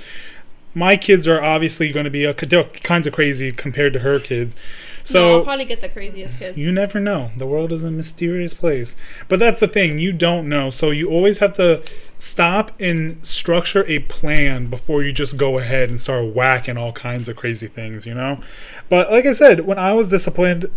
[0.74, 4.54] my kids are obviously going to be a, kinds of crazy compared to her kids.
[4.54, 4.60] no,
[5.04, 6.56] So I'll probably get the craziest kids.
[6.56, 7.30] you never know.
[7.36, 8.94] The world is a mysterious place.
[9.28, 10.70] But that's the thing, you don't know.
[10.70, 11.82] So you always have to
[12.18, 17.28] stop and structure a plan before you just go ahead and start whacking all kinds
[17.28, 18.40] of crazy things, you know?
[18.88, 20.70] But like I said, when I was disciplined,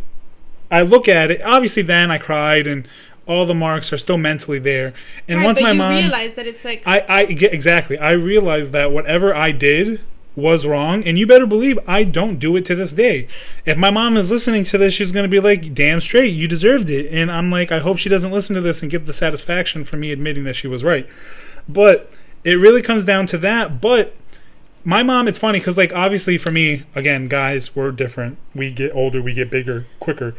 [0.71, 1.41] I look at it.
[1.43, 2.87] Obviously, then I cried and
[3.27, 4.93] all the marks are still mentally there.
[5.27, 5.95] And right, once but my you mom.
[5.95, 7.97] realized that it's like I, I get exactly.
[7.97, 10.03] I realized that whatever I did
[10.35, 13.27] was wrong, and you better believe I don't do it to this day.
[13.65, 16.89] If my mom is listening to this, she's gonna be like, "Damn straight, you deserved
[16.89, 19.83] it." And I'm like, I hope she doesn't listen to this and get the satisfaction
[19.83, 21.07] from me admitting that she was right.
[21.67, 22.11] But
[22.43, 23.81] it really comes down to that.
[23.81, 24.15] But
[24.83, 28.37] my mom, it's funny because like obviously for me, again, guys, we're different.
[28.55, 30.33] We get older, we get bigger, quicker.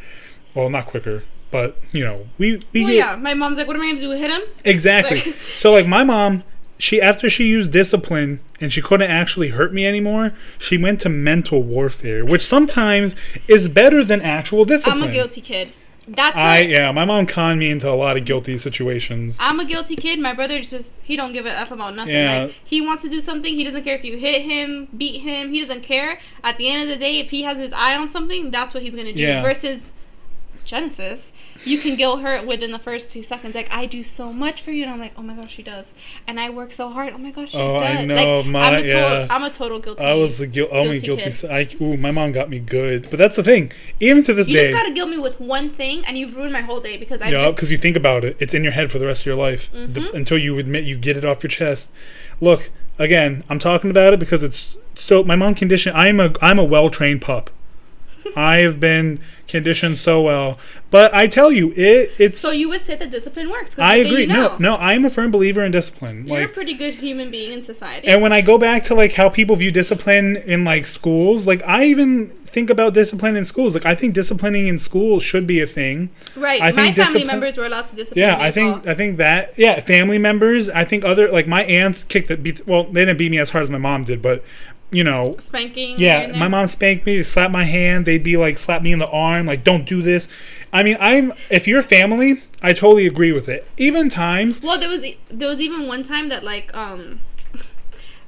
[0.54, 3.16] Well, not quicker, but you know, we we well, get yeah.
[3.16, 4.10] My mom's like, "What am I gonna do?
[4.10, 5.18] Hit him?" Exactly.
[5.18, 6.42] Like- so like my mom,
[6.78, 11.08] she after she used discipline and she couldn't actually hurt me anymore, she went to
[11.08, 13.14] mental warfare, which sometimes
[13.46, 15.04] is better than actual discipline.
[15.04, 15.72] I'm a guilty kid.
[16.08, 19.36] That's I yeah, my mom conned me into a lot of guilty situations.
[19.38, 20.18] I'm a guilty kid.
[20.18, 22.14] My brother's just he don't give a f about nothing.
[22.14, 22.44] Yeah.
[22.44, 25.52] Like he wants to do something, he doesn't care if you hit him, beat him.
[25.52, 26.18] He doesn't care.
[26.42, 28.82] At the end of the day, if he has his eye on something, that's what
[28.82, 29.22] he's gonna do.
[29.22, 29.42] Yeah.
[29.42, 29.92] Versus
[30.64, 31.32] Genesis,
[31.64, 33.54] you can guilt her within the first two seconds.
[33.54, 35.92] Like I do so much for you, and I'm like, oh my gosh, she does.
[36.26, 37.12] And I work so hard.
[37.14, 37.82] Oh my gosh, she Oh, does.
[37.82, 38.88] I know, like, my- I'm a total,
[39.18, 39.26] yeah.
[39.30, 40.04] I'm a total guilty.
[40.04, 41.48] I was the guil- only Guilty guilty.
[41.48, 43.72] I ooh, my mom got me good, but that's the thing.
[44.00, 46.36] Even to this You day, You just gotta guilt me with one thing, and you've
[46.36, 48.72] ruined my whole day because I Yeah, because you think about it, it's in your
[48.72, 50.16] head for the rest of your life Mm-hmm.
[50.16, 51.90] until you admit you get it off your chest.
[52.40, 55.96] Look, again, I'm talking about it because it's still my mom conditioned.
[55.96, 57.50] I'm a I'm a well trained pup.
[58.36, 60.58] I have been conditioned so well,
[60.90, 62.38] but I tell you, it it's.
[62.40, 63.78] So you would say that discipline works.
[63.78, 64.22] I agree.
[64.22, 64.48] You now.
[64.56, 66.26] No, no, I'm a firm believer in discipline.
[66.26, 68.08] You're like, a pretty good human being in society.
[68.08, 71.62] and when I go back to like how people view discipline in like schools, like
[71.66, 73.72] I even think about discipline in schools.
[73.74, 76.10] Like I think disciplining in school should be a thing.
[76.36, 76.60] Right.
[76.60, 78.22] I My think family discipline- members were allowed to discipline.
[78.26, 78.86] Yeah, I think.
[78.86, 80.68] I think that yeah, family members.
[80.68, 82.66] I think other like my aunts kicked the beat.
[82.66, 84.44] Well, they didn't beat me as hard as my mom did, but
[84.92, 85.98] you know, spanking.
[85.98, 88.06] yeah, my mom spanked me, slap my hand.
[88.06, 90.28] They'd be like slap me in the arm, like don't do this.
[90.72, 93.66] I mean, I'm if you're family, I totally agree with it.
[93.76, 97.20] Even times, Well, there was there was even one time that like um,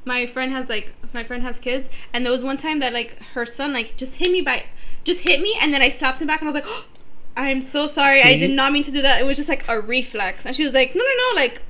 [0.05, 3.19] my friend has like my friend has kids, and there was one time that like
[3.35, 4.65] her son like just hit me by,
[5.05, 6.75] just hit me, and then I slapped him back, and I was like.
[7.37, 8.23] I'm so sorry.
[8.23, 9.21] I did not mean to do that.
[9.21, 10.47] It was just like a reflex.
[10.47, 11.63] And she was like, "No, no, no, like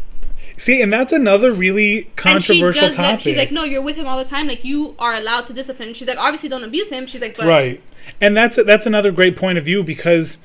[0.57, 2.97] see, and that's another really controversial topic.
[2.97, 3.23] that.
[3.23, 4.47] She's like, "No, you're with him all the time.
[4.47, 7.37] Like you are allowed to discipline." And she's like, "Obviously don't abuse him." She's like,
[7.37, 7.81] "But right
[8.21, 10.39] and that's that's another great point of view because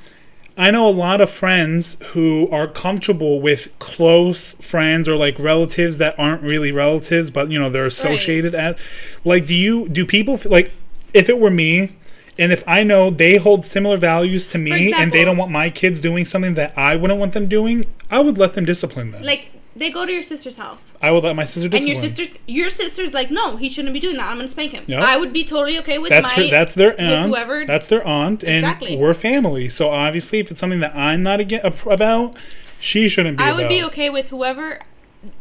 [0.57, 5.97] i know a lot of friends who are comfortable with close friends or like relatives
[5.97, 8.80] that aren't really relatives but you know they're associated at
[9.24, 10.72] like do you do people like
[11.14, 11.95] if it were me
[12.38, 15.70] and if i know they hold similar values to me and they don't want my
[15.70, 19.24] kids doing something that i wouldn't want them doing i would let them discipline them
[19.24, 21.95] like they go to your sister's house." i would let my sister discipline.
[21.95, 24.27] And your sister, your sister's like, no, he shouldn't be doing that.
[24.30, 24.84] I'm gonna spank him.
[24.88, 25.01] Yep.
[25.01, 26.43] I would be totally okay with that's my.
[26.43, 27.30] her, that's their aunt.
[27.30, 28.97] whoever- That's their aunt, and Exactly.
[28.97, 29.69] we're family.
[29.69, 32.36] So obviously, if it's something that I'm not aga about,
[32.80, 33.43] she shouldn't be.
[33.43, 33.69] I would about.
[33.69, 34.80] be okay with whoever.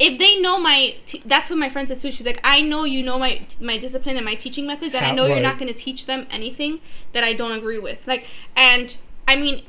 [0.01, 2.11] If they know my, t- that's what my friend says too.
[2.11, 5.13] She's like, I know you know my my discipline and my teaching methods, and I
[5.13, 6.81] know you're not going to teach them anything
[7.13, 8.05] that I don't agree with.
[8.07, 8.27] Like,
[8.57, 8.97] and
[9.29, 9.63] I mean,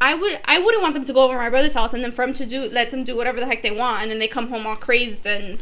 [0.00, 2.10] I would I wouldn't want them to go over to my brother's house and then
[2.12, 4.28] for them to do let them do whatever the heck they want, and then they
[4.28, 5.58] come home all crazed and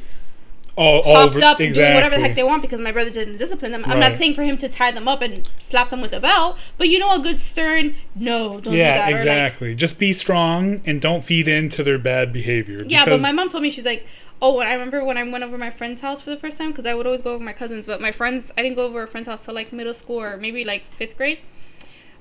[0.76, 3.10] all, all popped over- up and doing whatever the heck they want because my brother
[3.10, 3.82] didn't discipline them.
[3.86, 6.56] I'm not saying for him to tie them up and slap them with a belt,
[6.76, 9.08] but you know a good stern no, don't do Yeah, that.
[9.08, 9.74] Or like, exactly.
[9.74, 12.78] Just be strong and don't feed into their bad behavior.
[12.86, 14.06] yeah, but my mom told me she's like,
[14.40, 16.68] oh, when I remember when I went over my friend's house for the first time
[16.70, 19.02] because I would always go over my cousins, but my friends I didn't go over
[19.02, 21.40] a friend's house till like middle school or maybe like fifth grade.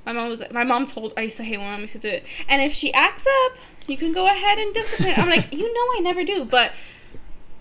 [0.07, 1.99] My mom was my mom told I used to hate when my mom used to
[1.99, 5.13] do it, and if she acts up, you can go ahead and discipline.
[5.17, 6.71] I'm like, you know, I never do, but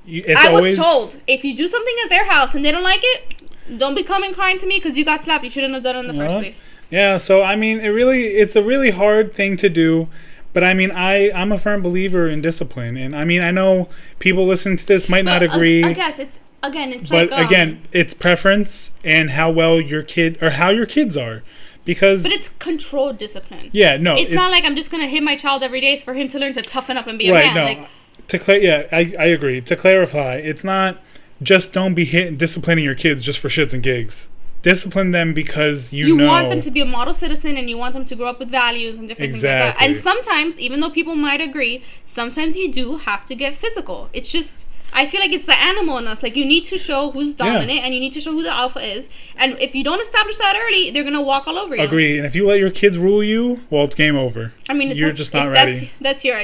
[0.05, 2.85] You- I always, was told if you do something at their house and they don't
[2.85, 5.43] like it, don't be coming crying to me because you got slapped.
[5.43, 6.65] You shouldn't have done it in the first place.
[6.89, 10.07] Yeah, so I mean, it really it's a really hard thing to do,
[10.53, 13.89] but I mean, I I'm a firm believer in discipline, and I mean, I know
[14.21, 15.83] people listening to this might not uh, agree.
[15.83, 20.05] I guess it's again, it's but like um, again, it's preference and how well your
[20.05, 21.43] kid or how your kids are,
[21.87, 23.71] because but it's controlled discipline.
[23.73, 25.95] yeah, no, It's, not like I'm just gonna hit my child every day.
[25.95, 27.47] It's for him to learn to toughen up and be a right.
[27.47, 27.55] man.
[27.55, 27.89] No, Like,
[28.29, 29.61] to clear, yeah, I I agree.
[29.63, 30.99] To clarify, it's not
[31.43, 34.29] just don't be hit disciplining your kids just for shits and gigs.
[34.63, 37.79] Discipline them because you, you know want them to be a model citizen and you
[37.79, 39.69] want them to grow up with values and different things like that.
[39.75, 39.87] Exactly.
[39.87, 44.09] And sometimes, even though people might agree, sometimes you do have to get physical.
[44.13, 44.65] It's just
[44.97, 46.23] I feel like it's the animal in us.
[46.23, 48.81] Like you need to show who's dominant and you need to show who the alpha
[48.81, 49.11] is.
[49.37, 51.83] And if you don't establish that early, they're gonna walk all over you.
[51.83, 52.17] Agree.
[52.17, 54.55] And if you let your kids rule you, well, it's game over.
[54.71, 55.91] I mean, it's you're just not that's, ready.
[56.01, 56.41] That's your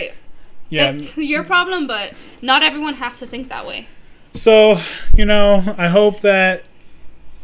[0.68, 0.92] Yeah.
[0.92, 3.88] that's your problem, but not everyone has to think that way.
[4.34, 4.78] So,
[5.16, 6.64] you know, I hope that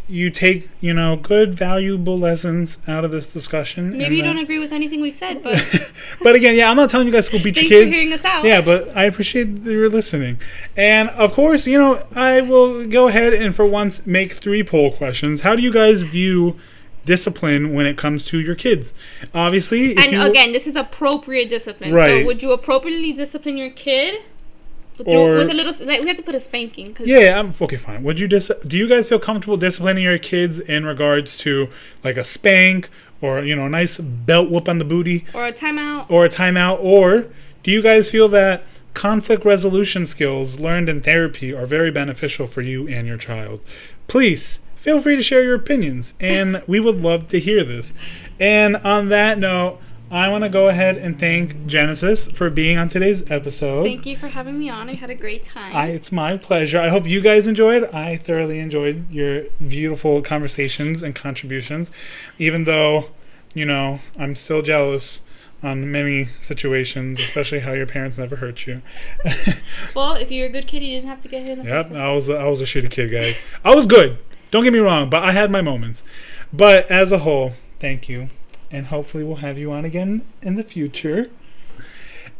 [0.08, 3.96] you take, you know, good, valuable lessons out of this discussion.
[3.96, 5.62] Maybe you that- don't agree with anything we've said, but
[6.22, 7.94] but again, yeah, I'm not telling you guys to go beat thanks your for kids.
[7.96, 8.44] hearing us out.
[8.44, 10.40] Yeah, but I appreciate that you're listening.
[10.76, 14.90] And of course, you know, I will go ahead and for once make three poll
[14.92, 15.42] questions.
[15.42, 16.58] How do you guys view
[17.04, 18.94] discipline when it comes to your kids?
[19.34, 21.92] Obviously, if And you, again, this is appropriate discipline.
[21.94, 22.22] Right.
[22.22, 24.22] So, would you appropriately discipline your kid?
[24.98, 26.92] With, Or- with a little, like we have to put a spanking.
[26.94, 27.76] Cause Yeah, I'm okay.
[27.76, 28.02] Fine.
[28.02, 31.68] Would you dis- Do you guys feel comfortable disciplining your kids in regards to
[32.02, 32.88] like a spank
[33.20, 36.10] or you know a nice belt whoop on the booty Or a timeout.
[36.10, 36.78] or a timeout?
[36.82, 37.26] Or
[37.62, 42.62] do you guys feel that conflict resolution skills learned in therapy are very beneficial for
[42.62, 43.60] you and your child?
[44.08, 47.92] Please feel free to share your opinions, and we would love to hear this.
[48.40, 49.80] And on that note.
[50.10, 53.84] I want to go ahead and thank Genesis for being on today's episode.
[53.84, 54.88] Thank you for having me on.
[54.88, 55.74] I had a great time.
[55.76, 56.80] I, it's my pleasure.
[56.80, 57.84] I hope you guys enjoyed.
[57.94, 61.90] I thoroughly enjoyed your beautiful conversations and contributions,
[62.38, 63.10] even though,
[63.52, 65.20] you know, I'm still jealous
[65.62, 68.80] on many situations, especially how your parents never hurt you.
[69.94, 71.92] well, if you're a good kid, you didn't have to get hit in the yep.
[71.92, 73.38] I was I was a shitty kid, guys.
[73.62, 74.18] I was good.
[74.50, 76.02] Don't get me wrong, but I had my moments.
[76.50, 78.30] But as a whole, thank you,
[78.70, 81.30] and hopefully we'll have you on again in the future.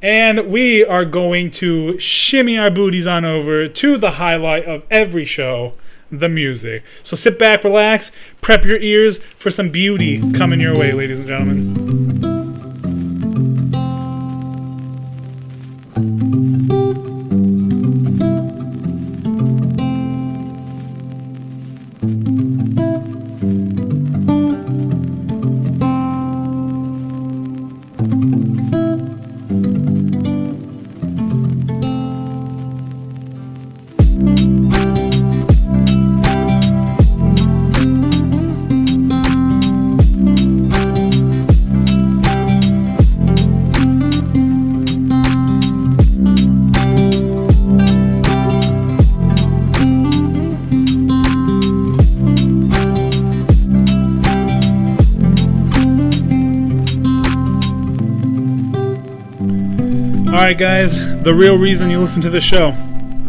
[0.01, 5.25] And we are going to shimmy our booties on over to the highlight of every
[5.25, 5.73] show,
[6.11, 6.85] the music.
[7.03, 11.29] So sit back, relax, prep your ears for some beauty coming your way, ladies and
[11.29, 12.39] gentlemen.
[60.49, 62.71] All right, guys, the real reason you listen to the show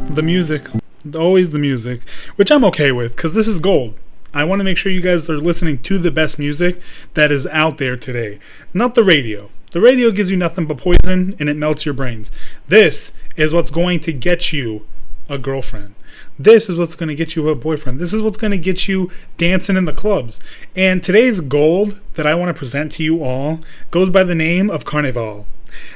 [0.09, 0.65] the music.
[1.13, 2.07] Always the music,
[2.38, 3.95] which I'm okay with because this is gold.
[4.34, 6.80] I want to make sure you guys are listening to the best music
[7.15, 8.39] that is out there today,
[8.74, 9.49] not the radio.
[9.72, 12.32] The radio gives you nothing but poison and it melts your brains.
[12.70, 14.88] This is what's going to get you
[15.28, 15.95] a girlfriend.
[16.39, 17.99] This is what's going to get you a boyfriend.
[17.99, 20.39] This is what's going to get you dancing in the clubs.
[20.74, 23.59] And today's gold that I want to present to you all
[23.91, 25.47] goes by the name of Carnival.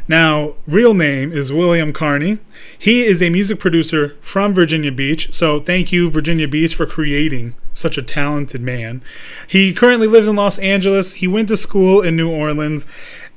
[0.08, 2.40] Now, real name is William Carney.
[2.78, 5.34] He is a music producer from Virginia Beach.
[5.34, 9.02] So, thank you, Virginia Beach, for creating such a talented man.
[9.48, 11.14] He currently lives in Los Angeles.
[11.14, 12.86] He went to school in New Orleans.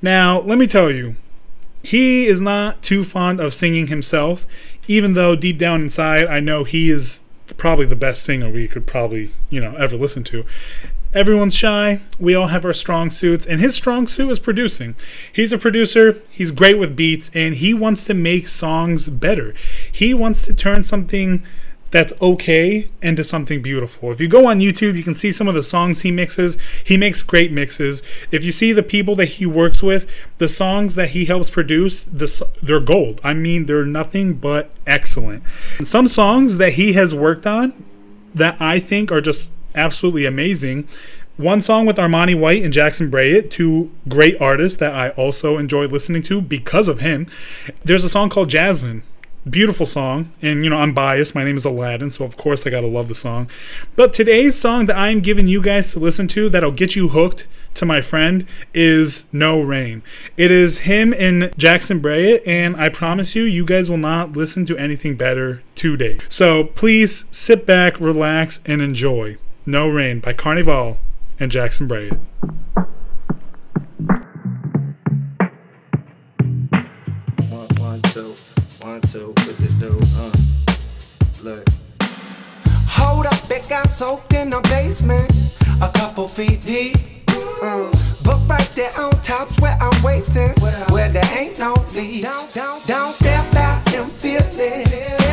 [0.03, 1.17] Now, let me tell you,
[1.83, 4.47] he is not too fond of singing himself,
[4.89, 7.21] even though deep down inside, I know he is
[7.57, 10.45] probably the best singer we could probably, you know, ever listen to.
[11.17, 12.01] Everyone's shy.
[12.21, 14.95] We all have our strong suits, and his strong suit is producing.
[15.33, 19.55] He's a producer, he's great with beats, and he wants to make songs better.
[19.91, 21.43] He wants to turn something
[21.91, 24.13] that's okay into something beautiful.
[24.13, 26.59] If you go on YouTube, you can see some of the songs he mixes.
[26.85, 28.03] He makes great mixes.
[28.31, 30.07] If you see the people that he works with,
[30.37, 33.23] the songs that he helps produce, the, they're gold.
[33.25, 35.45] I mean, they're nothing but excellent.
[35.83, 37.73] Some songs that he has worked on
[38.35, 40.89] that I think are just absolutely amazing.
[41.37, 45.87] One song with Armani White and Jackson Bryant, two great artists that I also enjoy
[45.87, 47.27] listening to because of him.
[47.85, 49.03] There's a song called Jasmine.
[49.49, 51.35] Beautiful song, and you know, I'm biased.
[51.35, 53.49] My name is Aladdin, so of course I gotta love the song.
[53.95, 57.47] But today's song that I'm giving you guys to listen to that'll get you hooked
[57.75, 60.03] to my friend is No Rain.
[60.39, 64.65] It is him and Jackson Bryant, and I promise you, you guys will not listen
[64.67, 66.19] to anything better today.
[66.31, 69.37] So please sit back, relax, and enjoy
[69.69, 70.99] No Rain by Carnival
[71.41, 72.21] and Jackson Bryant.
[77.49, 78.37] One, one, two,
[78.81, 80.31] one, two, with the dude, uh.
[81.43, 81.69] Look.
[82.87, 85.33] Hold up, it got soaked in the basement,
[85.83, 86.97] a couple feet deep.
[87.61, 87.91] Uh,
[88.23, 92.55] but right there on top's where I'm waiting, where there ain't no leaves.
[92.55, 95.26] Don't step out and feel it.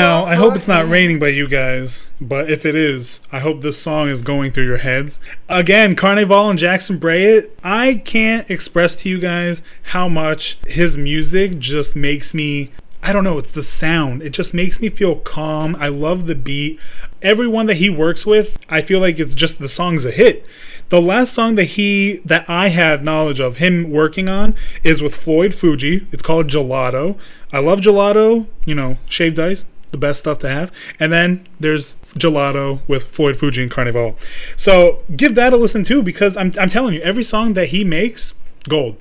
[0.00, 3.60] Now, I hope it's not raining by you guys, but if it is, I hope
[3.60, 5.20] this song is going through your heads.
[5.46, 11.58] Again, Carnival and Jackson Bray, I can't express to you guys how much his music
[11.58, 12.70] just makes me.
[13.02, 14.22] I don't know, it's the sound.
[14.22, 15.76] It just makes me feel calm.
[15.76, 16.80] I love the beat.
[17.20, 20.48] Everyone that he works with, I feel like it's just the song's a hit.
[20.88, 25.14] The last song that he that I have knowledge of him working on is with
[25.14, 26.06] Floyd Fuji.
[26.10, 27.18] It's called Gelato.
[27.52, 30.72] I love Gelato, you know, shaved ice, the best stuff to have.
[30.98, 34.16] And then there's Gelato with Floyd Fuji and Carnival.
[34.56, 37.84] So give that a listen too, because I'm I'm telling you, every song that he
[37.84, 38.34] makes,
[38.68, 38.96] gold.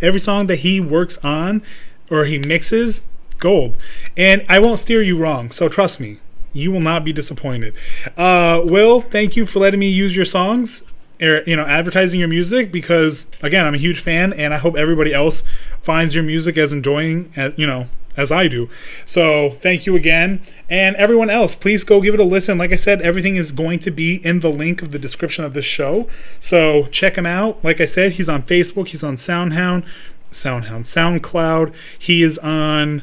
[0.00, 1.62] Every song that he works on
[2.10, 3.02] or he mixes,
[3.38, 3.76] gold.
[4.16, 6.18] And I won't steer you wrong, so trust me.
[6.52, 7.74] You will not be disappointed.
[8.16, 10.82] Uh, Will, thank you for letting me use your songs
[11.22, 14.76] er, you know advertising your music because again i'm a huge fan and i hope
[14.76, 15.42] everybody else
[15.80, 18.68] finds your music as enjoying as you know as i do
[19.04, 22.76] so thank you again and everyone else please go give it a listen like i
[22.76, 26.08] said everything is going to be in the link of the description of this show
[26.40, 29.84] so check him out like i said he's on facebook he's on soundhound
[30.32, 33.02] soundhound soundcloud he is on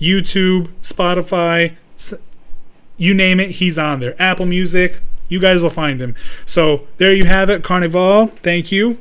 [0.00, 1.74] youtube spotify
[2.96, 4.20] you name it, he's on there.
[4.20, 6.14] Apple Music, you guys will find him.
[6.46, 8.28] So there you have it, Carnival.
[8.28, 8.98] Thank you.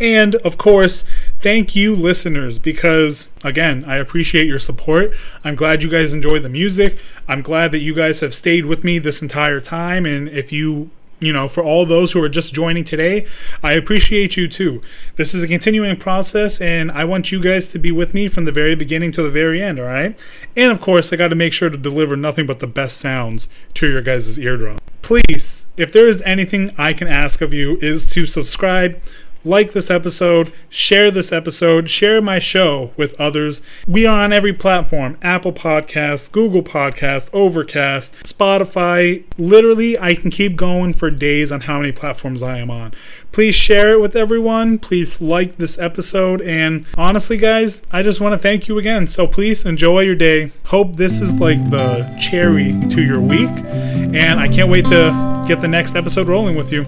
[0.00, 1.04] And of course,
[1.40, 5.16] thank you, listeners, because again, I appreciate your support.
[5.44, 6.98] I'm glad you guys enjoy the music.
[7.28, 10.06] I'm glad that you guys have stayed with me this entire time.
[10.06, 13.26] And if you you know, for all those who are just joining today,
[13.62, 14.80] I appreciate you too.
[15.16, 18.46] This is a continuing process, and I want you guys to be with me from
[18.46, 20.18] the very beginning to the very end, all right?
[20.56, 23.48] And of course, I got to make sure to deliver nothing but the best sounds
[23.74, 24.78] to your guys' eardrum.
[25.02, 28.98] Please, if there is anything I can ask of you, is to subscribe
[29.44, 33.62] like this episode, share this episode, share my show with others.
[33.86, 39.24] We are on every platform Apple Podcasts, Google Podcast, Overcast, Spotify.
[39.38, 42.92] Literally, I can keep going for days on how many platforms I am on.
[43.32, 44.78] Please share it with everyone.
[44.78, 46.42] Please like this episode.
[46.42, 49.06] And honestly, guys, I just want to thank you again.
[49.06, 50.50] So please enjoy your day.
[50.64, 53.48] Hope this is like the cherry to your week.
[53.48, 56.86] And I can't wait to get the next episode rolling with you.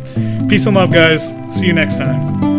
[0.52, 1.30] Peace and love, guys.
[1.48, 2.51] See you next time.